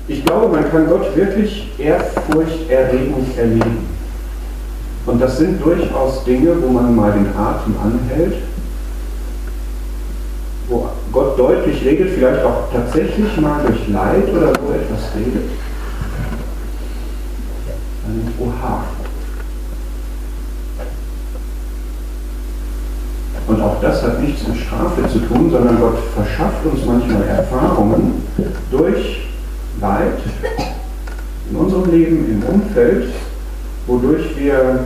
[0.07, 3.87] ich glaube, man kann Gott wirklich ehrfurchterregend erleben.
[5.07, 8.35] Und das sind durchaus Dinge, wo man mal den Atem anhält,
[10.67, 15.49] wo Gott deutlich redet, vielleicht auch tatsächlich mal durch Leid oder so etwas redet.
[18.05, 18.83] Dann, oha,
[23.49, 28.23] Und auch das hat nichts mit Strafe zu tun, sondern Gott verschafft uns manchmal Erfahrungen
[28.71, 29.27] durch
[29.81, 30.19] Leid
[31.49, 33.05] in unserem Leben, im Umfeld,
[33.87, 34.79] wodurch wir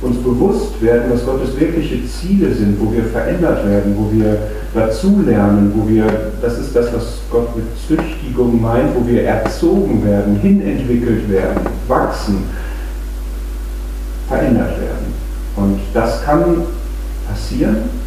[0.00, 4.38] uns bewusst werden, dass Gottes wirkliche Ziele sind, wo wir verändert werden, wo wir
[4.74, 6.06] dazulernen, wo wir,
[6.40, 12.44] das ist das, was Gott mit Züchtigung meint, wo wir erzogen werden, hinentwickelt werden, wachsen,
[14.28, 15.14] verändert werden.
[15.56, 16.62] Und das kann
[17.28, 17.97] passieren.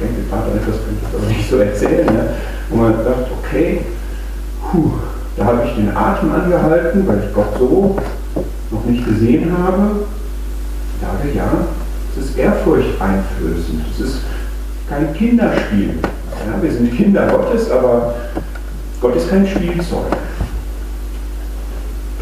[0.00, 2.30] Ich denke, Vater, das könnte ich aber nicht so erzählen, ne?
[2.70, 3.82] wo man sagt, okay,
[4.72, 4.92] puh,
[5.36, 7.96] Da habe ich den Atem angehalten, weil ich Gott so
[8.70, 10.06] noch nicht gesehen habe.
[10.94, 11.50] Ich sage, ja,
[12.16, 13.82] es ist Ehrfurcht einflößend.
[13.92, 14.18] Es ist
[14.88, 15.98] kein Kinderspiel.
[16.46, 18.14] Ja, wir sind Kinder Gottes, aber
[19.02, 20.16] Gott ist kein Spielzeug.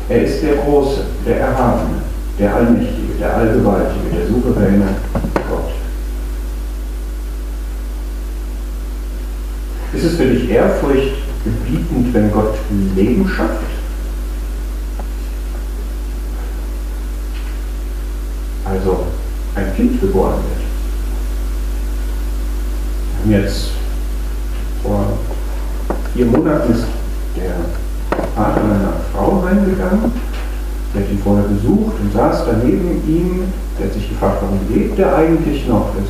[0.09, 2.03] Er ist der Große, der Erhabene,
[2.39, 4.89] der Allmächtige, der Allgewaltige, der souveräne
[5.49, 5.71] Gott.
[9.93, 11.15] Ist es für dich Ehrfurcht
[11.45, 12.55] gebietend, wenn Gott
[12.95, 13.65] Leben schafft?
[18.65, 19.07] Also
[19.55, 20.69] ein Kind geboren wird.
[23.25, 23.71] Wir haben jetzt
[24.83, 25.07] vor
[26.15, 26.85] vier Monaten ist
[27.35, 27.55] der
[28.35, 30.13] Vater meiner Frau reingegangen.
[30.95, 33.53] Der hat ihn vorher besucht und saß daneben ihm.
[33.79, 35.95] Der hat sich gefragt, warum lebt er eigentlich noch?
[35.97, 36.09] Das,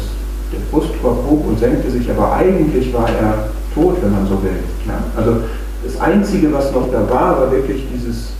[0.52, 4.58] der Brustkorb hob und senkte sich, aber eigentlich war er tot, wenn man so will.
[4.86, 5.42] Ja, also
[5.84, 8.32] das Einzige, was noch da war, war wirklich dieses,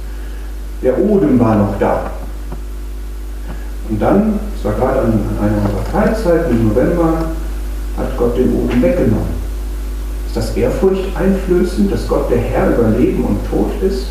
[0.82, 2.10] der Odem war noch da.
[3.88, 7.24] Und dann, es war gerade an, an einer unserer Freizeiten im November,
[7.96, 9.38] hat Gott den Odem weggenommen.
[10.26, 14.08] Ist das Ehrfurcht einflößend, dass Gott der Herr über Leben und Tod ist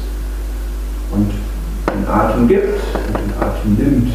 [1.13, 1.31] und
[1.93, 4.13] den Atem gibt und den Atem nimmt?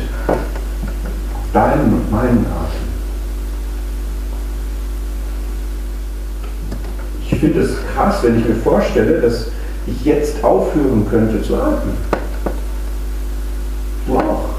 [1.53, 2.92] Deinen und meinen Atem.
[7.33, 9.47] Ich finde es krass, wenn ich mir vorstelle, dass
[9.87, 11.95] ich jetzt aufhören könnte zu atmen.
[14.07, 14.51] Du auch.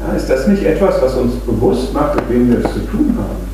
[0.00, 3.16] Ja, ist das nicht etwas, was uns bewusst macht, mit wem wir es zu tun
[3.16, 3.52] haben?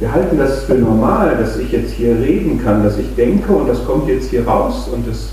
[0.00, 3.68] Wir halten das für normal, dass ich jetzt hier reden kann, dass ich denke und
[3.68, 5.28] das kommt jetzt hier raus und das,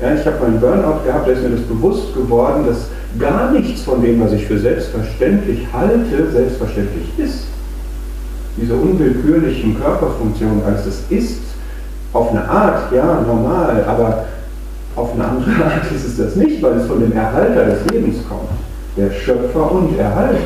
[0.00, 2.86] ja, ich habe meinen Burnout gehabt, da ist mir das bewusst geworden, dass
[3.18, 7.48] gar nichts von dem, was ich für selbstverständlich halte, selbstverständlich ist
[8.60, 11.40] diese unwillkürlichen Körperfunktionen als das ist,
[12.12, 14.24] auf eine Art, ja, normal, aber
[14.96, 18.16] auf eine andere Art ist es das nicht, weil es von dem Erhalter des Lebens
[18.28, 18.50] kommt.
[18.96, 20.38] Der Schöpfer und Erhalter.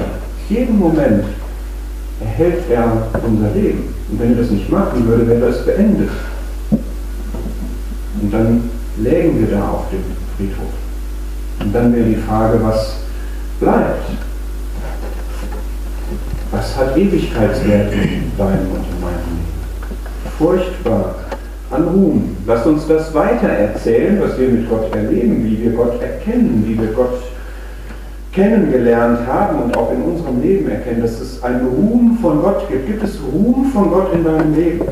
[0.49, 1.25] Jeden Moment
[2.21, 3.95] erhält er unser Leben.
[4.11, 6.11] Und wenn er das nicht machen würde, wäre das beendet.
[8.21, 10.03] Und dann lägen wir da auf dem
[10.37, 10.73] Friedhof.
[11.61, 12.97] Und dann wäre die Frage, was
[13.59, 14.11] bleibt?
[16.53, 19.53] Was hat Ewigkeitswert in deinem und in meinem Leben?
[20.37, 21.15] Furchtbar
[21.71, 22.37] an Ruhm.
[22.47, 26.79] Lasst uns das weiter erzählen, was wir mit Gott erleben, wie wir Gott erkennen, wie
[26.79, 27.23] wir Gott
[28.33, 32.87] kennengelernt haben und auch in unserem Leben erkennen, dass es einen Ruhm von Gott gibt.
[32.87, 34.85] Gibt es Ruhm von Gott in deinem Leben?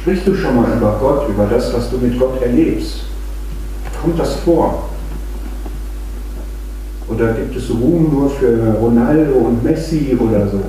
[0.00, 3.04] Sprichst du schon mal über Gott, über das, was du mit Gott erlebst?
[4.02, 4.90] Kommt das vor?
[7.08, 10.60] Oder gibt es Ruhm nur für Ronaldo und Messi oder so?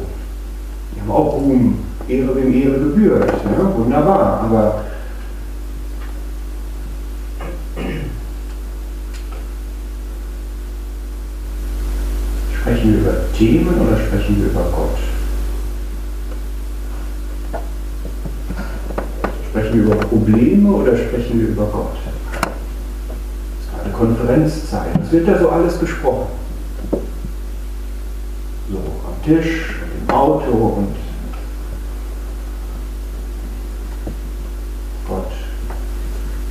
[0.96, 3.30] Die haben auch Ruhm, Ehre wem Ehre gebührt.
[3.30, 3.78] Ja?
[3.78, 4.86] Wunderbar, aber
[12.62, 14.98] sprechen wir über Themen oder sprechen wir über Gott?
[19.50, 22.09] Sprechen wir über Probleme oder sprechen wir über Gott?
[23.94, 25.00] Konferenzzeit.
[25.00, 26.28] Was wird da so alles gesprochen?
[28.72, 30.96] So am Tisch, im Auto und
[35.08, 35.32] Gott.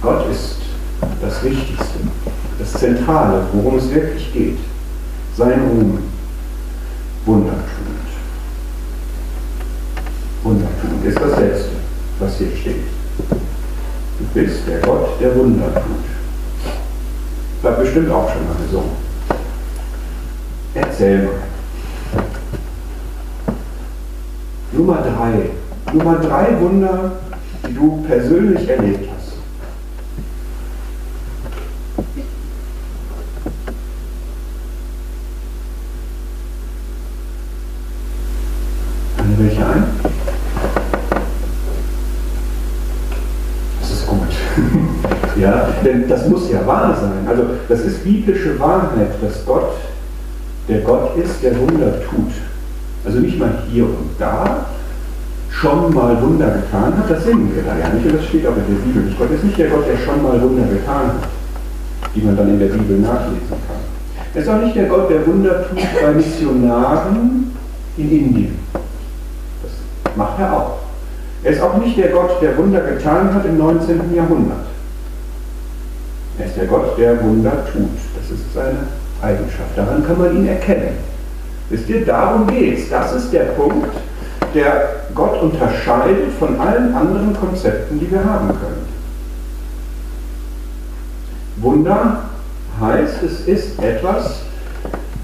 [0.02, 0.56] Gott ist
[1.20, 1.98] das Wichtigste,
[2.58, 4.58] das Zentrale, worum es wirklich geht.
[5.36, 5.98] Sein Ruhm,
[7.24, 7.98] Wunder tut.
[10.42, 11.70] Wunder tut ist das Letzte,
[12.18, 12.84] was hier steht.
[14.18, 16.17] Du bist der Gott, der Wunder tut.
[17.62, 18.90] Hat bestimmt auch schon mal gesungen.
[20.74, 21.32] Erzähl mal.
[24.72, 25.50] Nummer drei.
[25.92, 27.12] Nummer drei Wunder,
[27.66, 29.32] die du persönlich erlebt hast.
[39.16, 39.84] Fallen welche ein?
[43.80, 44.28] Das ist gut.
[45.36, 47.26] Ja, denn das muss ja wahr sein.
[47.28, 49.72] Also das ist biblische Wahrheit, dass Gott
[50.68, 52.32] der Gott ist, der Wunder tut.
[53.04, 54.66] Also nicht mal hier und da
[55.50, 58.56] schon mal Wunder getan hat, das sehen wir da ja nicht und das steht auch
[58.56, 59.18] in der Bibel nicht.
[59.18, 61.28] Gott ist nicht der Gott, der schon mal Wunder getan hat,
[62.14, 63.88] die man dann in der Bibel nachlesen kann.
[64.34, 67.54] Er ist auch nicht der Gott, der Wunder tut bei Missionaren
[67.96, 68.58] in Indien.
[68.72, 70.78] Das macht er auch.
[71.42, 74.14] Er ist auch nicht der Gott, der Wunder getan hat im 19.
[74.14, 74.67] Jahrhundert.
[76.38, 77.90] Er ist der Gott, der Wunder tut.
[78.16, 78.86] Das ist seine
[79.22, 79.76] Eigenschaft.
[79.76, 80.96] Daran kann man ihn erkennen.
[81.70, 82.88] Wisst ihr, darum geht es.
[82.88, 83.90] Das ist der Punkt,
[84.54, 88.86] der Gott unterscheidet von allen anderen Konzepten, die wir haben können.
[91.56, 92.22] Wunder
[92.80, 94.42] heißt, es ist etwas,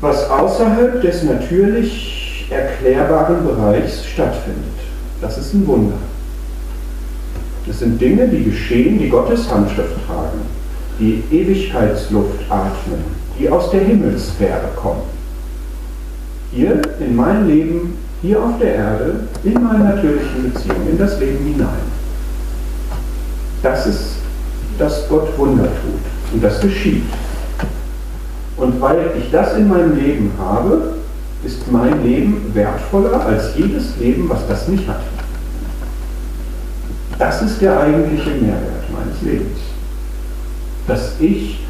[0.01, 4.65] was außerhalb des natürlich erklärbaren Bereichs stattfindet.
[5.21, 5.97] Das ist ein Wunder.
[7.67, 10.41] Das sind Dinge, die geschehen, die Gottes Handschrift tragen,
[10.99, 13.05] die Ewigkeitsluft atmen,
[13.39, 15.03] die aus der Himmelssphäre kommen.
[16.53, 21.45] Hier in mein Leben, hier auf der Erde, in meine natürlichen Beziehungen, in das Leben
[21.45, 21.95] hinein.
[23.63, 24.17] Das ist,
[24.79, 26.33] dass Gott Wunder tut.
[26.33, 27.03] Und das geschieht.
[28.57, 30.95] Und weil ich das in meinem Leben habe,
[31.45, 35.03] ist mein Leben wertvoller als jedes Leben, was das nicht hat.
[37.19, 39.59] Das ist der eigentliche Mehrwert meines Lebens.
[40.87, 41.61] Dass ich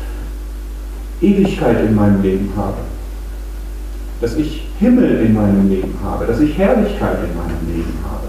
[1.20, 2.78] Ewigkeit in meinem Leben habe.
[4.20, 6.26] Dass ich Himmel in meinem Leben habe.
[6.26, 8.26] Dass ich Herrlichkeit in meinem Leben habe.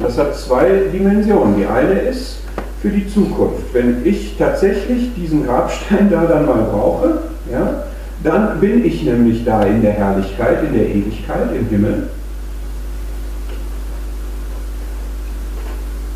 [0.00, 1.56] Das hat zwei Dimensionen.
[1.56, 2.38] Die eine ist
[2.82, 3.72] für die Zukunft.
[3.72, 7.84] Wenn ich tatsächlich diesen Grabstein da dann mal brauche, ja,
[8.22, 12.08] dann bin ich nämlich da in der Herrlichkeit, in der Ewigkeit, im Himmel.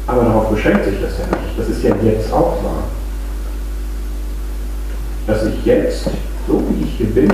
[0.07, 1.50] Aber darauf beschränkt sich das ja nicht.
[1.61, 2.85] Das ist ja jetzt auch wahr.
[5.27, 6.05] Dass ich jetzt,
[6.47, 7.29] so wie ich hier bin,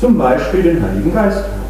[0.00, 1.66] zum Beispiel den Heiligen Geist habe.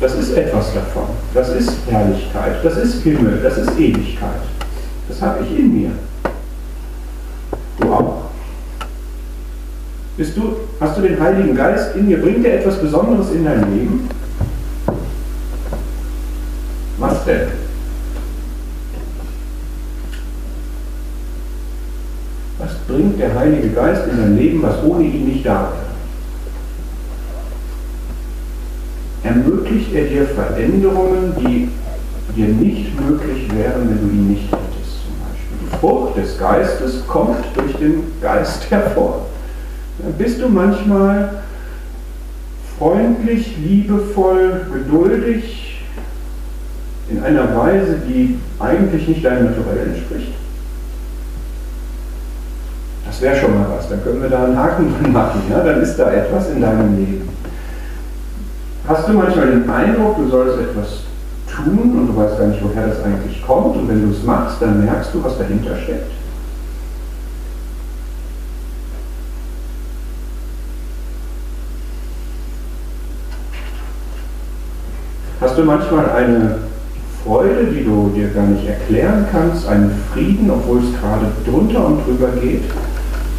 [0.00, 1.08] Das ist etwas davon.
[1.34, 4.42] Das ist Herrlichkeit, das ist Himmel, das ist Ewigkeit.
[5.08, 5.90] Das habe ich in mir.
[7.80, 8.22] Du auch.
[10.16, 12.22] Bist du, hast du den Heiligen Geist in dir?
[12.22, 14.08] Bringt er etwas Besonderes in dein Leben?
[16.98, 17.48] Was denn?
[22.58, 25.70] Was bringt der Heilige Geist in dein Leben, was ohne ihn nicht da
[29.22, 29.34] wäre?
[29.34, 31.68] Ermöglicht er dir Veränderungen, die
[32.34, 35.58] dir nicht möglich wären, wenn du ihn nicht hättest, zum Beispiel.
[35.62, 39.26] Die Frucht des Geistes kommt durch den Geist hervor.
[39.98, 41.42] Dann bist du manchmal
[42.78, 45.82] freundlich, liebevoll, geduldig,
[47.10, 50.35] in einer Weise, die eigentlich nicht deinem Naturell entspricht.
[53.16, 55.64] Das wäre schon mal was, dann können wir da einen Haken dran machen, ja?
[55.64, 57.26] dann ist da etwas in deinem Leben.
[58.86, 61.04] Hast du manchmal den Eindruck, du sollst etwas
[61.50, 64.60] tun und du weißt gar nicht, woher das eigentlich kommt und wenn du es machst,
[64.60, 66.10] dann merkst du, was dahinter steckt?
[75.40, 76.58] Hast du manchmal eine
[77.24, 82.06] Freude, die du dir gar nicht erklären kannst, einen Frieden, obwohl es gerade drunter und
[82.06, 82.64] drüber geht?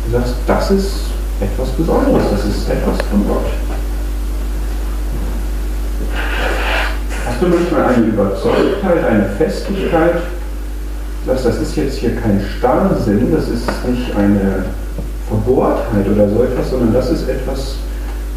[0.08, 0.92] Du sagst, das ist
[1.42, 3.46] etwas Besonderes, das ist etwas von Gott.
[7.26, 10.22] Hast du manchmal eine Überzeugtheit, eine Festigkeit?
[11.26, 14.66] Sagst, das ist jetzt hier kein Starrsinn, das ist nicht eine
[15.28, 17.76] Verbohrtheit oder so etwas, sondern das ist etwas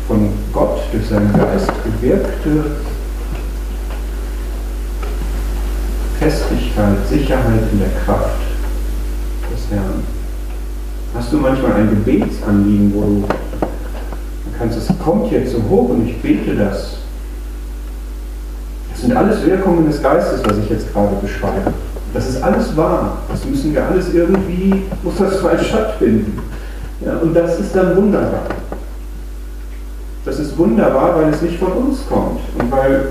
[0.09, 2.65] von Gott durch seinen Geist gewirkte
[6.19, 8.41] Festigkeit, Sicherheit in der Kraft
[9.53, 10.20] des Herrn.
[11.15, 13.25] Hast du manchmal ein Gebetsanliegen, wo du
[14.59, 16.99] kannst, es kommt jetzt so hoch und ich bete das.
[18.91, 21.73] Das sind alles Wirkungen des Geistes, was ich jetzt gerade beschreibe.
[22.13, 23.19] Das ist alles wahr.
[23.31, 26.39] Das müssen wir alles irgendwie, muss das mal stattfinden.
[27.05, 28.43] Ja, und das ist dann wunderbar.
[30.25, 33.07] Das ist wunderbar, weil es nicht von uns kommt und weil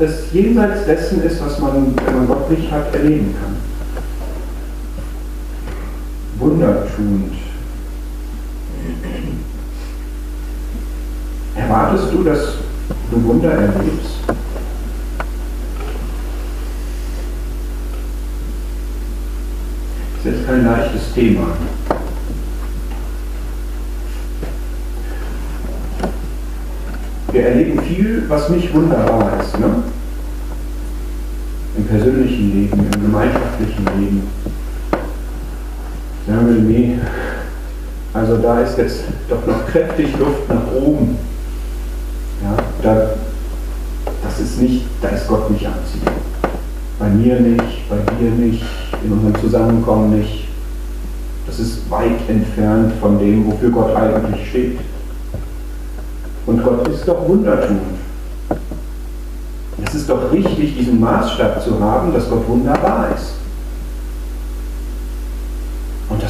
[0.00, 3.56] es jenseits dessen ist, was man, wenn man Gott nicht hat, erleben kann.
[6.42, 7.34] Wundertuend.
[11.54, 12.54] Erwartest du, dass
[13.12, 14.24] du Wunder erlebst?
[20.16, 21.46] Das ist jetzt kein leichtes Thema.
[27.30, 29.60] Wir erleben viel, was nicht wunderbar ist.
[29.60, 29.84] Ne?
[31.76, 34.22] Im persönlichen Leben, im gemeinschaftlichen Leben.
[36.26, 36.98] Wir, nee,
[38.14, 41.16] also da ist jetzt doch noch kräftig Luft nach oben.
[42.42, 43.10] Ja, da,
[44.22, 46.10] das ist nicht, da ist Gott nicht anziehend.
[46.98, 48.64] Bei mir nicht, bei dir nicht,
[49.02, 50.48] in unserem Zusammenkommen nicht.
[51.46, 54.78] Das ist weit entfernt von dem, wofür Gott eigentlich steht.
[56.46, 57.80] Und Gott ist doch wundertuend.
[59.84, 63.41] Es ist doch richtig, diesen Maßstab zu haben, dass Gott wunderbar ist.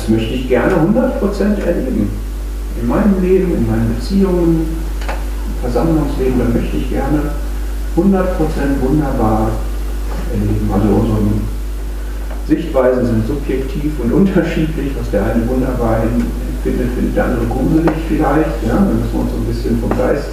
[0.03, 2.11] Das möchte ich gerne 100% erleben.
[2.81, 4.67] In meinem Leben, in meinen Beziehungen,
[5.07, 7.31] im Versammlungsleben, da möchte ich gerne
[7.97, 8.03] 100%
[8.83, 9.53] wunderbar
[10.33, 10.69] erleben.
[10.73, 11.19] Also unsere
[12.49, 14.91] Sichtweisen sind subjektiv und unterschiedlich.
[14.99, 16.03] Was der eine wunderbar
[16.65, 18.67] findet, findet der andere gruselig vielleicht.
[18.67, 18.75] Ja?
[18.75, 20.31] Da müssen wir uns ein bisschen vom Geist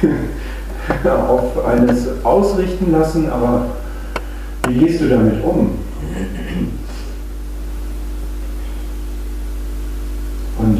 [1.28, 3.28] auf eines ausrichten lassen.
[3.28, 3.66] Aber
[4.66, 5.83] wie gehst du damit um?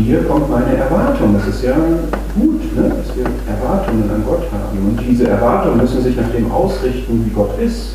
[0.04, 1.34] Dir kommt meine Erwartung.
[1.34, 1.72] Das ist ja
[2.34, 2.90] gut, ne?
[2.90, 4.78] dass wir Erwartungen an Gott haben.
[4.86, 7.94] Und diese Erwartungen müssen sich nach dem ausrichten, wie Gott ist.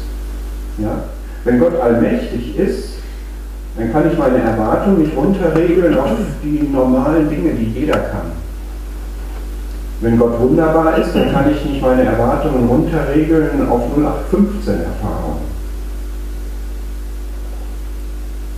[0.80, 1.04] Ja?
[1.44, 2.96] Wenn Gott allmächtig ist,
[3.78, 6.10] dann kann ich meine Erwartungen nicht runterregeln auf
[6.44, 8.32] die normalen Dinge, die jeder kann.
[10.02, 15.39] Wenn Gott wunderbar ist, dann kann ich nicht meine Erwartungen runterregeln auf 0815 Erfahrungen.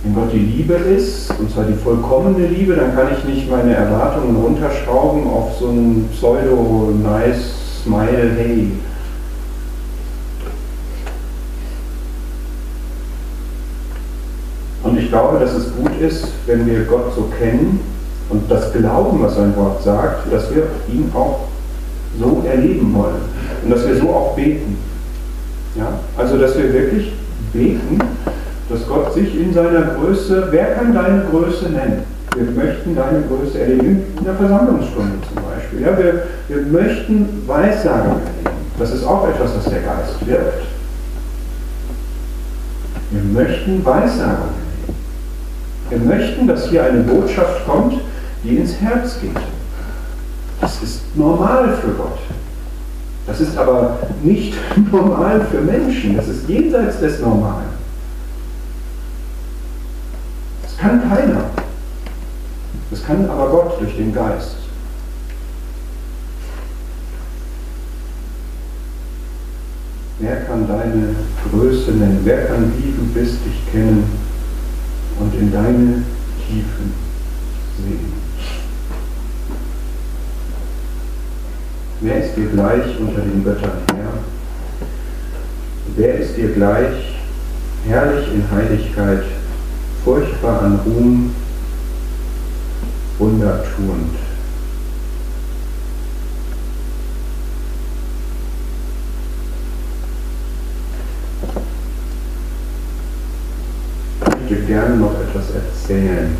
[0.02, 3.74] Wenn Gott die Liebe ist, und zwar die vollkommene Liebe, dann kann ich nicht meine
[3.74, 8.72] Erwartungen runterschrauben auf so ein pseudo-nice Smile, hey.
[14.82, 17.78] Und ich glaube, dass es gut ist, wenn wir Gott so kennen
[18.28, 21.46] und das glauben, was sein Wort sagt, dass wir ihn auch
[22.18, 23.22] so erleben wollen
[23.62, 24.76] und dass wir so auch beten.
[25.76, 26.00] Ja?
[26.16, 27.12] Also, dass wir wirklich
[27.52, 27.98] beten
[28.72, 32.04] dass Gott sich in seiner Größe, wer kann deine Größe nennen?
[32.34, 35.82] Wir möchten deine Größe erleben, in der Versammlungsstunde zum Beispiel.
[35.82, 38.62] Ja, wir, wir möchten Weissagung erleben.
[38.78, 40.62] Das ist auch etwas, was der Geist wirkt.
[43.10, 44.96] Wir möchten Weissagung erleben.
[45.90, 48.00] Wir möchten, dass hier eine Botschaft kommt,
[48.42, 49.36] die ins Herz geht.
[50.62, 52.18] Das ist normal für Gott.
[53.26, 54.54] Das ist aber nicht
[54.90, 56.16] normal für Menschen.
[56.16, 57.81] Das ist jenseits des Normalen.
[60.82, 61.44] Kann keiner.
[62.90, 64.56] Das kann aber Gott durch den Geist.
[70.18, 71.14] Wer kann deine
[71.50, 72.20] Größe nennen?
[72.24, 74.04] Wer kann, wie du bist, dich kennen
[75.18, 76.02] und in deine
[76.46, 76.92] Tiefen
[77.78, 78.12] sehen?
[82.00, 84.12] Wer ist dir gleich unter den Göttern her?
[85.96, 87.16] Wer ist dir gleich,
[87.86, 89.24] herrlich in Heiligkeit,
[90.04, 91.34] furchtbar an Ruhm
[93.18, 94.16] wundertuend.
[104.44, 106.36] Ich würde gerne noch etwas erzählen.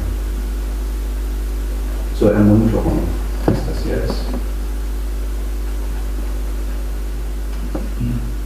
[2.19, 3.01] Zur Ermunterung
[3.47, 4.32] ist das jetzt.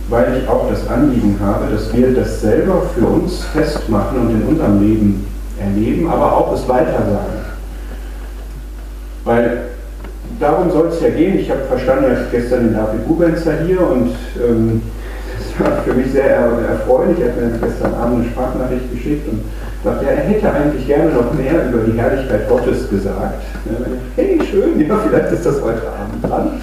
[0.08, 4.42] Weil ich auch das Anliegen habe, dass wir das selber für uns festmachen und in
[4.42, 5.26] unserem Leben
[5.58, 7.44] erleben, aber auch es weitersagen.
[9.24, 9.58] Weil
[10.38, 11.38] darum soll es ja gehen.
[11.38, 14.82] Ich habe verstanden, ich gestern den David Bubenzer hier und ähm,
[15.38, 17.18] das war für mich sehr erfreulich.
[17.20, 19.40] Er hat mir gestern Abend eine Sprachnachricht geschickt und
[19.82, 23.42] sagte, er hätte eigentlich gerne noch mehr über die Herrlichkeit Gottes gesagt.
[24.14, 26.60] Hey, schön, ja, vielleicht ist das heute Abend dran.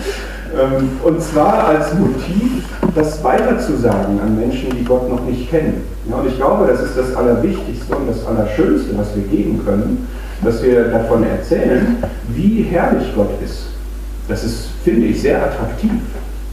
[0.54, 2.64] Ähm, und zwar als Motiv,
[2.96, 5.84] das weiterzusagen an Menschen, die Gott noch nicht kennen.
[6.10, 10.08] Ja, und ich glaube, das ist das Allerwichtigste und das Allerschönste, was wir geben können,
[10.44, 11.98] dass wir davon erzählen,
[12.30, 13.68] wie herrlich Gott ist.
[14.28, 15.92] Das ist, finde ich, sehr attraktiv.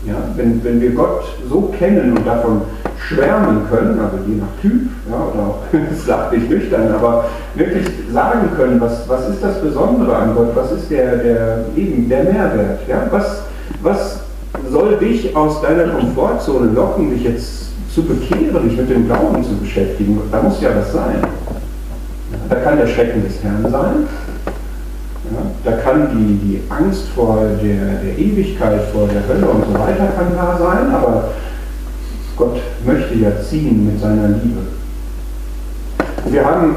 [0.06, 2.62] Ja, wenn, wenn wir Gott so kennen und davon
[2.96, 8.80] schwärmen können, also je nach Typ, ja, oder auch, nicht nüchtern, aber wirklich sagen können,
[8.80, 13.06] was, was ist das Besondere an Gott, was ist der, der, eben der Mehrwert, ja,
[13.10, 13.42] was,
[13.82, 14.19] was
[14.70, 19.56] soll dich aus deiner Komfortzone locken, dich jetzt zu bekehren, dich mit dem Glauben zu
[19.56, 20.20] beschäftigen?
[20.30, 21.16] Da muss ja was sein.
[22.48, 24.06] Da kann der Schrecken des Herrn sein.
[25.32, 29.74] Ja, da kann die, die Angst vor der, der Ewigkeit, vor der Hölle und so
[29.74, 31.30] weiter kann da sein, aber
[32.36, 34.60] Gott möchte ja ziehen mit seiner Liebe.
[36.26, 36.76] Wir haben,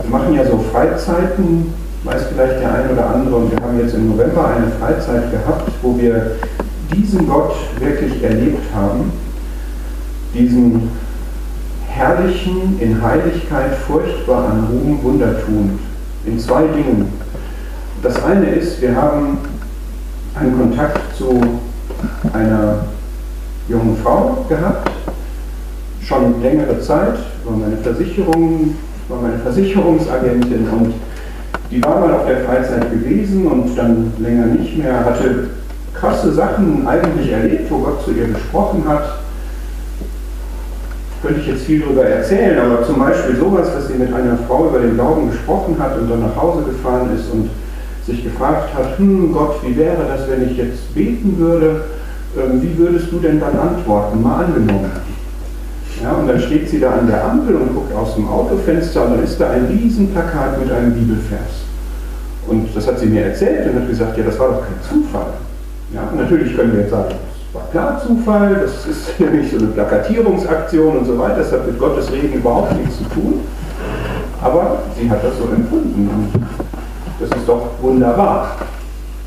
[0.00, 1.72] wir machen ja so Freizeiten
[2.04, 5.70] weiß vielleicht der ein oder andere, und wir haben jetzt im November eine Freizeit gehabt,
[5.82, 6.32] wo wir
[6.94, 9.12] diesen Gott wirklich erlebt haben,
[10.34, 10.90] diesen
[11.88, 15.78] herrlichen, in Heiligkeit, furchtbar an Ruhm, Wundertun,
[16.24, 17.12] in zwei Dingen.
[18.02, 19.38] Das eine ist, wir haben
[20.34, 21.40] einen Kontakt zu
[22.32, 22.86] einer
[23.68, 24.90] jungen Frau gehabt,
[26.02, 28.74] schon längere Zeit, war meine Versicherung,
[29.08, 30.94] war meine Versicherungsagentin und
[31.70, 35.50] die war mal auf der Freizeit gewesen und dann länger nicht mehr, hatte
[35.94, 39.20] krasse Sachen eigentlich erlebt, wo Gott zu ihr gesprochen hat.
[41.22, 44.68] Könnte ich jetzt viel darüber erzählen, aber zum Beispiel sowas, dass sie mit einer Frau
[44.68, 47.50] über den Glauben gesprochen hat und dann nach Hause gefahren ist und
[48.04, 51.82] sich gefragt hat, hm Gott, wie wäre das, wenn ich jetzt beten würde
[52.36, 54.22] ähm, wie würdest du denn dann antworten?
[54.22, 54.90] Mal angenommen.
[56.02, 59.10] Ja, und dann steht sie da an der Ampel und guckt aus dem Autofenster und
[59.12, 61.66] dann ist da ein Riesenplakat mit einem Bibelvers.
[62.46, 65.34] Und das hat sie mir erzählt und hat gesagt, ja, das war doch kein Zufall.
[65.94, 69.66] Ja, natürlich können wir jetzt sagen, das war klar Zufall, das ist nämlich so eine
[69.68, 73.40] Plakatierungsaktion und so weiter, das hat mit Gottes Reden überhaupt nichts zu tun.
[74.40, 76.42] Aber sie hat das so empfunden und
[77.20, 78.56] das ist doch wunderbar,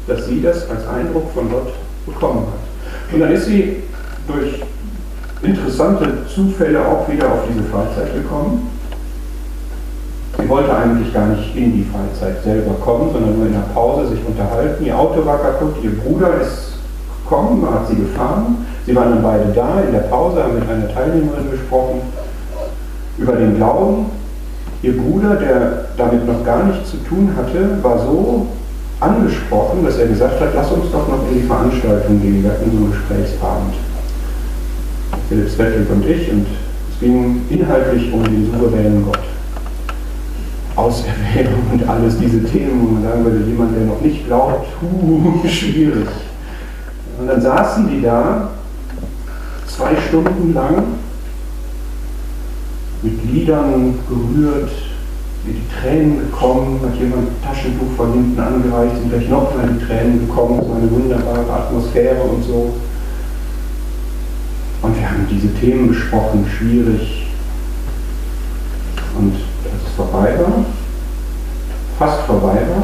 [0.08, 1.72] dass sie das als Eindruck von Gott
[2.06, 3.14] bekommen hat.
[3.14, 3.84] Und dann ist sie
[4.28, 4.62] durch
[5.42, 8.75] interessante Zufälle auch wieder auf diese Freizeit gekommen.
[10.38, 14.10] Sie wollte eigentlich gar nicht in die Freizeit selber kommen, sondern nur in der Pause
[14.10, 14.86] sich unterhalten.
[14.86, 16.76] Ihr Auto war kaputt, ihr Bruder ist
[17.24, 18.66] gekommen, hat sie gefahren.
[18.86, 22.02] Sie waren dann beide da in der Pause, haben mit einer Teilnehmerin gesprochen
[23.18, 24.06] über den Glauben.
[24.84, 28.48] Ihr Bruder, der damit noch gar nichts zu tun hatte, war so
[29.00, 32.72] angesprochen, dass er gesagt hat, lass uns doch noch in die Veranstaltung gehen, wir hatten
[32.72, 33.74] so einen Gesprächsabend.
[35.28, 36.46] Philipp Svetlik und ich, und
[36.92, 39.35] es ging inhaltlich um den souveränen Gott.
[40.76, 45.48] Auserwählung und alles diese Themen, wo man sagen würde, jemand, der noch nicht glaubt, uh,
[45.48, 46.08] schwierig.
[47.18, 48.50] Und dann saßen die da
[49.68, 50.84] zwei Stunden lang
[53.02, 54.72] mit Liedern gerührt,
[55.46, 59.86] mit die Tränen gekommen, hat jemand ein Taschentuch von hinten angereicht, sind gleich nochmal die
[59.86, 62.74] Tränen gekommen, so eine wunderbare Atmosphäre und so.
[64.82, 67.28] Und wir haben diese Themen besprochen, schwierig.
[69.18, 69.36] Und
[69.96, 70.66] vorbei war,
[71.98, 72.84] fast vorbei war,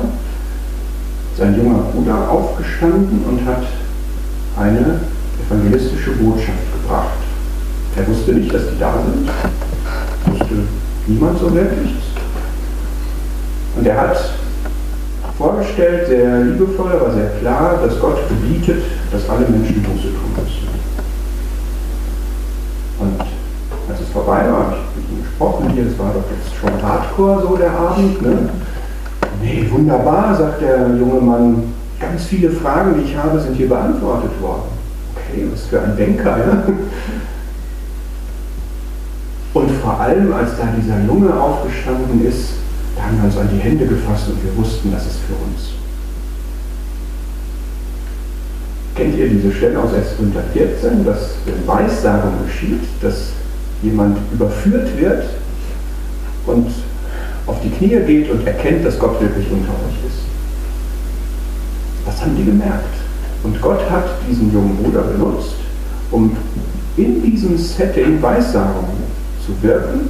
[1.34, 3.64] ist ein junger Bruder aufgestanden und hat
[4.57, 4.99] eine
[5.47, 7.18] evangelistische Botschaft gebracht.
[7.95, 9.30] Er wusste nicht, dass die da sind.
[10.26, 10.55] Wusste
[11.07, 11.95] niemand so wirklich.
[13.76, 14.18] Und er hat
[15.38, 20.68] vorgestellt, sehr liebevoll, aber sehr klar, dass Gott gebietet, dass alle Menschen Buße tun müssen.
[22.99, 23.20] Und
[23.89, 26.83] als es vorbei war, habe ich mit ihm gesprochen, hier, das war doch jetzt schon
[26.83, 28.21] hardcore so der Abend.
[28.21, 28.49] Ne?
[29.41, 34.39] Nee, wunderbar, sagt der junge Mann, ganz viele Fragen, die ich habe, sind hier beantwortet
[34.39, 34.69] worden.
[35.15, 36.63] Okay, was für ein Denker, ja?
[39.53, 42.53] Und vor allem, als da dieser Junge aufgestanden ist,
[42.95, 45.71] da haben wir uns an die Hände gefasst und wir wussten, das ist für uns.
[48.95, 50.17] Kennt ihr diese Stelle aus 1.
[50.17, 53.31] Korinther 14, dass wenn Weissagung geschieht, dass
[53.82, 55.23] jemand überführt wird
[56.45, 56.67] und
[57.47, 60.21] auf die Knie geht und erkennt, dass Gott wirklich unter euch ist?
[62.05, 62.95] Das haben die gemerkt.
[63.43, 65.55] Und Gott hat diesen jungen Bruder benutzt,
[66.11, 66.36] um
[66.97, 68.86] in diesem Setting Weissagung
[69.45, 70.09] zu wirken.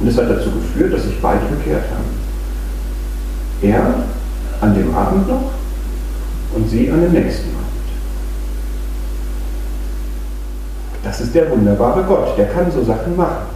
[0.00, 2.24] Und es hat dazu geführt, dass sich beide bekehrt haben.
[3.62, 3.94] Er
[4.60, 5.50] an dem Abend noch
[6.54, 7.64] und sie an dem nächsten Abend.
[11.04, 13.46] Das ist der wunderbare Gott, der kann so Sachen machen.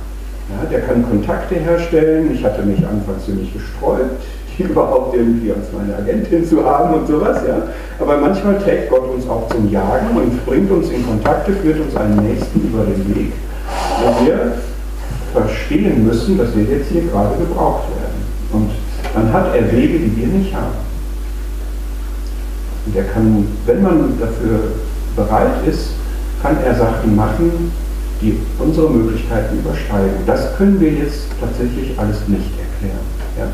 [0.50, 2.30] Ja, der kann Kontakte herstellen.
[2.32, 4.22] Ich hatte mich anfangs ziemlich gesträubt,
[4.58, 7.38] überhaupt irgendwie als meine Agentin zu haben und sowas.
[7.46, 7.62] Ja.
[7.98, 11.96] Aber manchmal trägt Gott uns auch zum Jagen und bringt uns in Kontakte, führt uns
[11.96, 13.32] einen Nächsten über den Weg,
[14.02, 14.52] wo wir
[15.32, 18.18] verstehen müssen, dass wir jetzt hier gerade gebraucht werden.
[18.52, 18.70] Und
[19.14, 20.88] dann hat er Wege, die wir nicht haben.
[22.86, 24.60] Und er kann, wenn man dafür
[25.14, 25.90] bereit ist,
[26.42, 27.72] kann er Sachen machen,
[28.20, 30.26] die unsere Möglichkeiten übersteigen.
[30.26, 33.04] Das können wir jetzt tatsächlich alles nicht erklären.
[33.38, 33.48] Ja?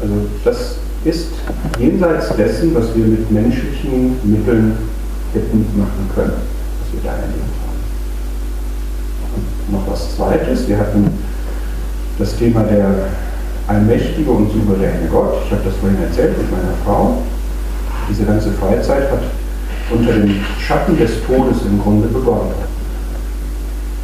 [0.00, 1.28] Also das ist
[1.78, 4.76] jenseits dessen, was wir mit menschlichen Mitteln
[5.32, 7.78] hätten machen können, was wir da erlebt haben.
[9.36, 11.10] Und noch was Zweites, wir hatten
[12.18, 13.08] das Thema der
[13.68, 15.34] allmächtige und souveräne Gott.
[15.44, 17.22] Ich habe das vorhin erzählt mit meiner Frau.
[18.08, 19.20] Diese ganze Freizeit hat
[19.90, 22.52] unter dem Schatten des Todes im Grunde begonnen.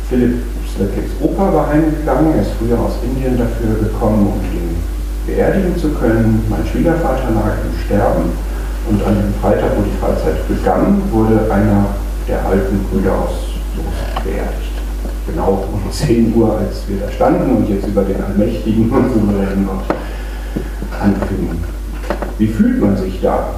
[0.08, 0.42] Philipp
[0.74, 4.76] Svetliks Opa war heimgegangen, er ist früher aus Indien dafür gekommen, um ihn
[5.26, 6.44] beerdigen zu können.
[6.48, 8.30] Mein Schwiegervater lag im Sterben
[8.90, 11.86] und an dem Freitag, wo die Freizeit begann, wurde einer
[12.28, 14.74] der alten Brüder aus Soest beerdigt
[15.26, 19.66] genau um 10 Uhr, als wir da standen und jetzt über den allmächtigen und souveränen
[19.66, 19.96] Gott
[21.00, 21.58] anfingen.
[22.38, 23.54] Wie fühlt man sich da?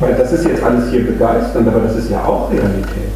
[0.00, 3.12] Weil das ist jetzt alles hier begeisternd, aber das ist ja auch Realität.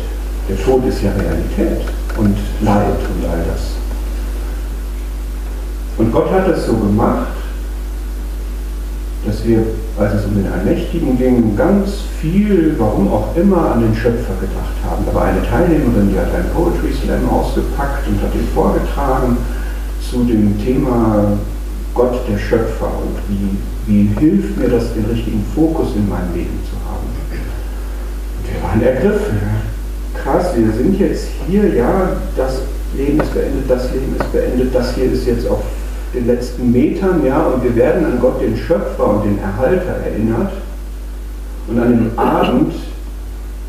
[0.48, 3.72] Der Tod ist ja Realität und Leid und all das.
[5.98, 7.28] Und Gott hat es so gemacht,
[9.24, 9.62] dass wir,
[9.98, 14.74] als es um den Allmächtigen ging, ganz viel, warum auch immer, an den Schöpfer gedacht
[14.84, 15.04] haben.
[15.06, 19.36] Da war eine Teilnehmerin, die hat einen Poetry Slam ausgepackt und hat ihn vorgetragen
[20.10, 21.38] zu dem Thema
[21.94, 23.56] Gott der Schöpfer und wie,
[23.86, 26.71] wie hilft mir das, den richtigen Fokus in meinem Leben zu.
[28.62, 29.38] Waren ergriffen.
[30.22, 32.62] Krass, wir sind jetzt hier, ja, das
[32.96, 35.62] Leben ist beendet, das Leben ist beendet, das hier ist jetzt auf
[36.14, 40.52] den letzten Metern, ja, und wir werden an Gott, den Schöpfer und den Erhalter erinnert.
[41.68, 42.74] Und an dem Abend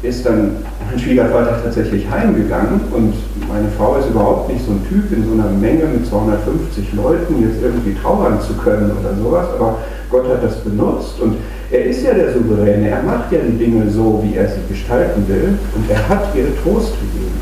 [0.02, 3.14] ist dann mein Schwiegervater tatsächlich heimgegangen und
[3.48, 7.41] meine Frau ist überhaupt nicht so ein Typ, in so einer Menge mit 250 Leuten
[7.41, 9.78] jetzt irgendwie trauern zu können oder sowas, aber
[10.12, 11.38] Gott hat das benutzt und
[11.74, 15.28] er ist ja der Souveräne, er macht ja die Dinge so, wie er sie gestalten
[15.28, 17.34] will und er hat ihr Trost gegeben.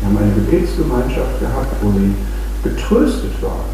[0.00, 2.12] Wir haben eine Gebetsgemeinschaft gehabt, wo sie
[2.62, 3.70] getröstet waren.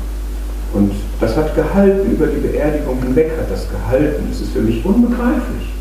[0.74, 4.26] Und das hat gehalten, über die Beerdigung hinweg hat das gehalten.
[4.30, 5.72] Das ist für mich unbegreiflich.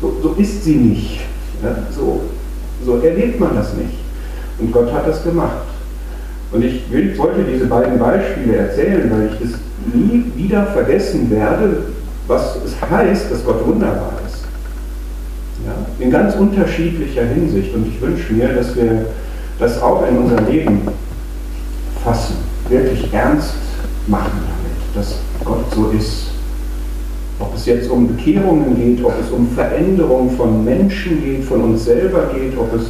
[0.00, 1.20] So, so ist sie nicht.
[1.62, 2.22] Ja, so,
[2.84, 3.98] so erlebt man das nicht.
[4.58, 5.66] Und Gott hat das gemacht.
[6.50, 9.58] Und ich will, wollte diese beiden Beispiele erzählen, weil ich es
[9.94, 11.82] nie wieder vergessen werde,
[12.26, 14.44] was es heißt, dass Gott wunderbar ist.
[15.64, 17.74] Ja, in ganz unterschiedlicher Hinsicht.
[17.74, 19.06] Und ich wünsche mir, dass wir
[19.58, 20.82] das auch in unser Leben
[22.04, 22.36] fassen,
[22.68, 23.54] wirklich ernst
[24.06, 26.26] machen damit, dass Gott so ist
[27.38, 31.84] ob es jetzt um Bekehrungen geht, ob es um Veränderung von Menschen geht, von uns
[31.84, 32.86] selber geht, ob es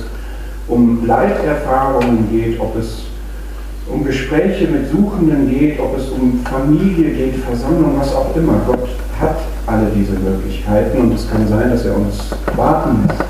[0.69, 3.03] um Leiterfahrungen geht, ob es
[3.89, 8.61] um Gespräche mit Suchenden geht, ob es um Familie geht, Versammlung, was auch immer.
[8.67, 8.89] Gott
[9.21, 13.21] hat alle diese Möglichkeiten und es kann sein, dass er uns warten lässt.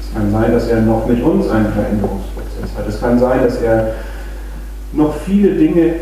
[0.00, 2.88] Es kann sein, dass er noch mit uns einen Veränderungsprozess hat.
[2.88, 3.94] Es kann sein, dass er
[4.92, 5.94] noch viele Dinge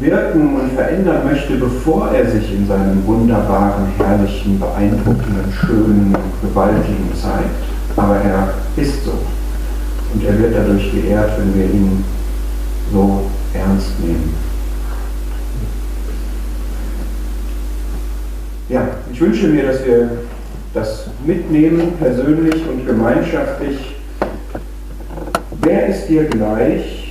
[0.00, 7.10] wirken und verändern möchte, bevor er sich in seinem wunderbaren, herrlichen, beeindruckenden, schönen und gewaltigen
[7.20, 7.50] zeigt.
[7.96, 9.12] Aber er ist so.
[10.14, 12.04] Und er wird dadurch geehrt, wenn wir ihn
[12.92, 13.22] so
[13.54, 14.34] ernst nehmen.
[18.68, 20.10] Ja, ich wünsche mir, dass wir
[20.74, 23.96] das mitnehmen, persönlich und gemeinschaftlich.
[25.62, 27.08] Wer ist dir gleich?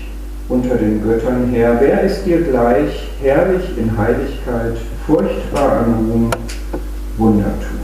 [0.50, 1.78] unter den Göttern her.
[1.80, 6.32] Wer ist dir gleich, herrlich in Heiligkeit, furchtbar an Ruhm,
[7.18, 7.77] Wundertum?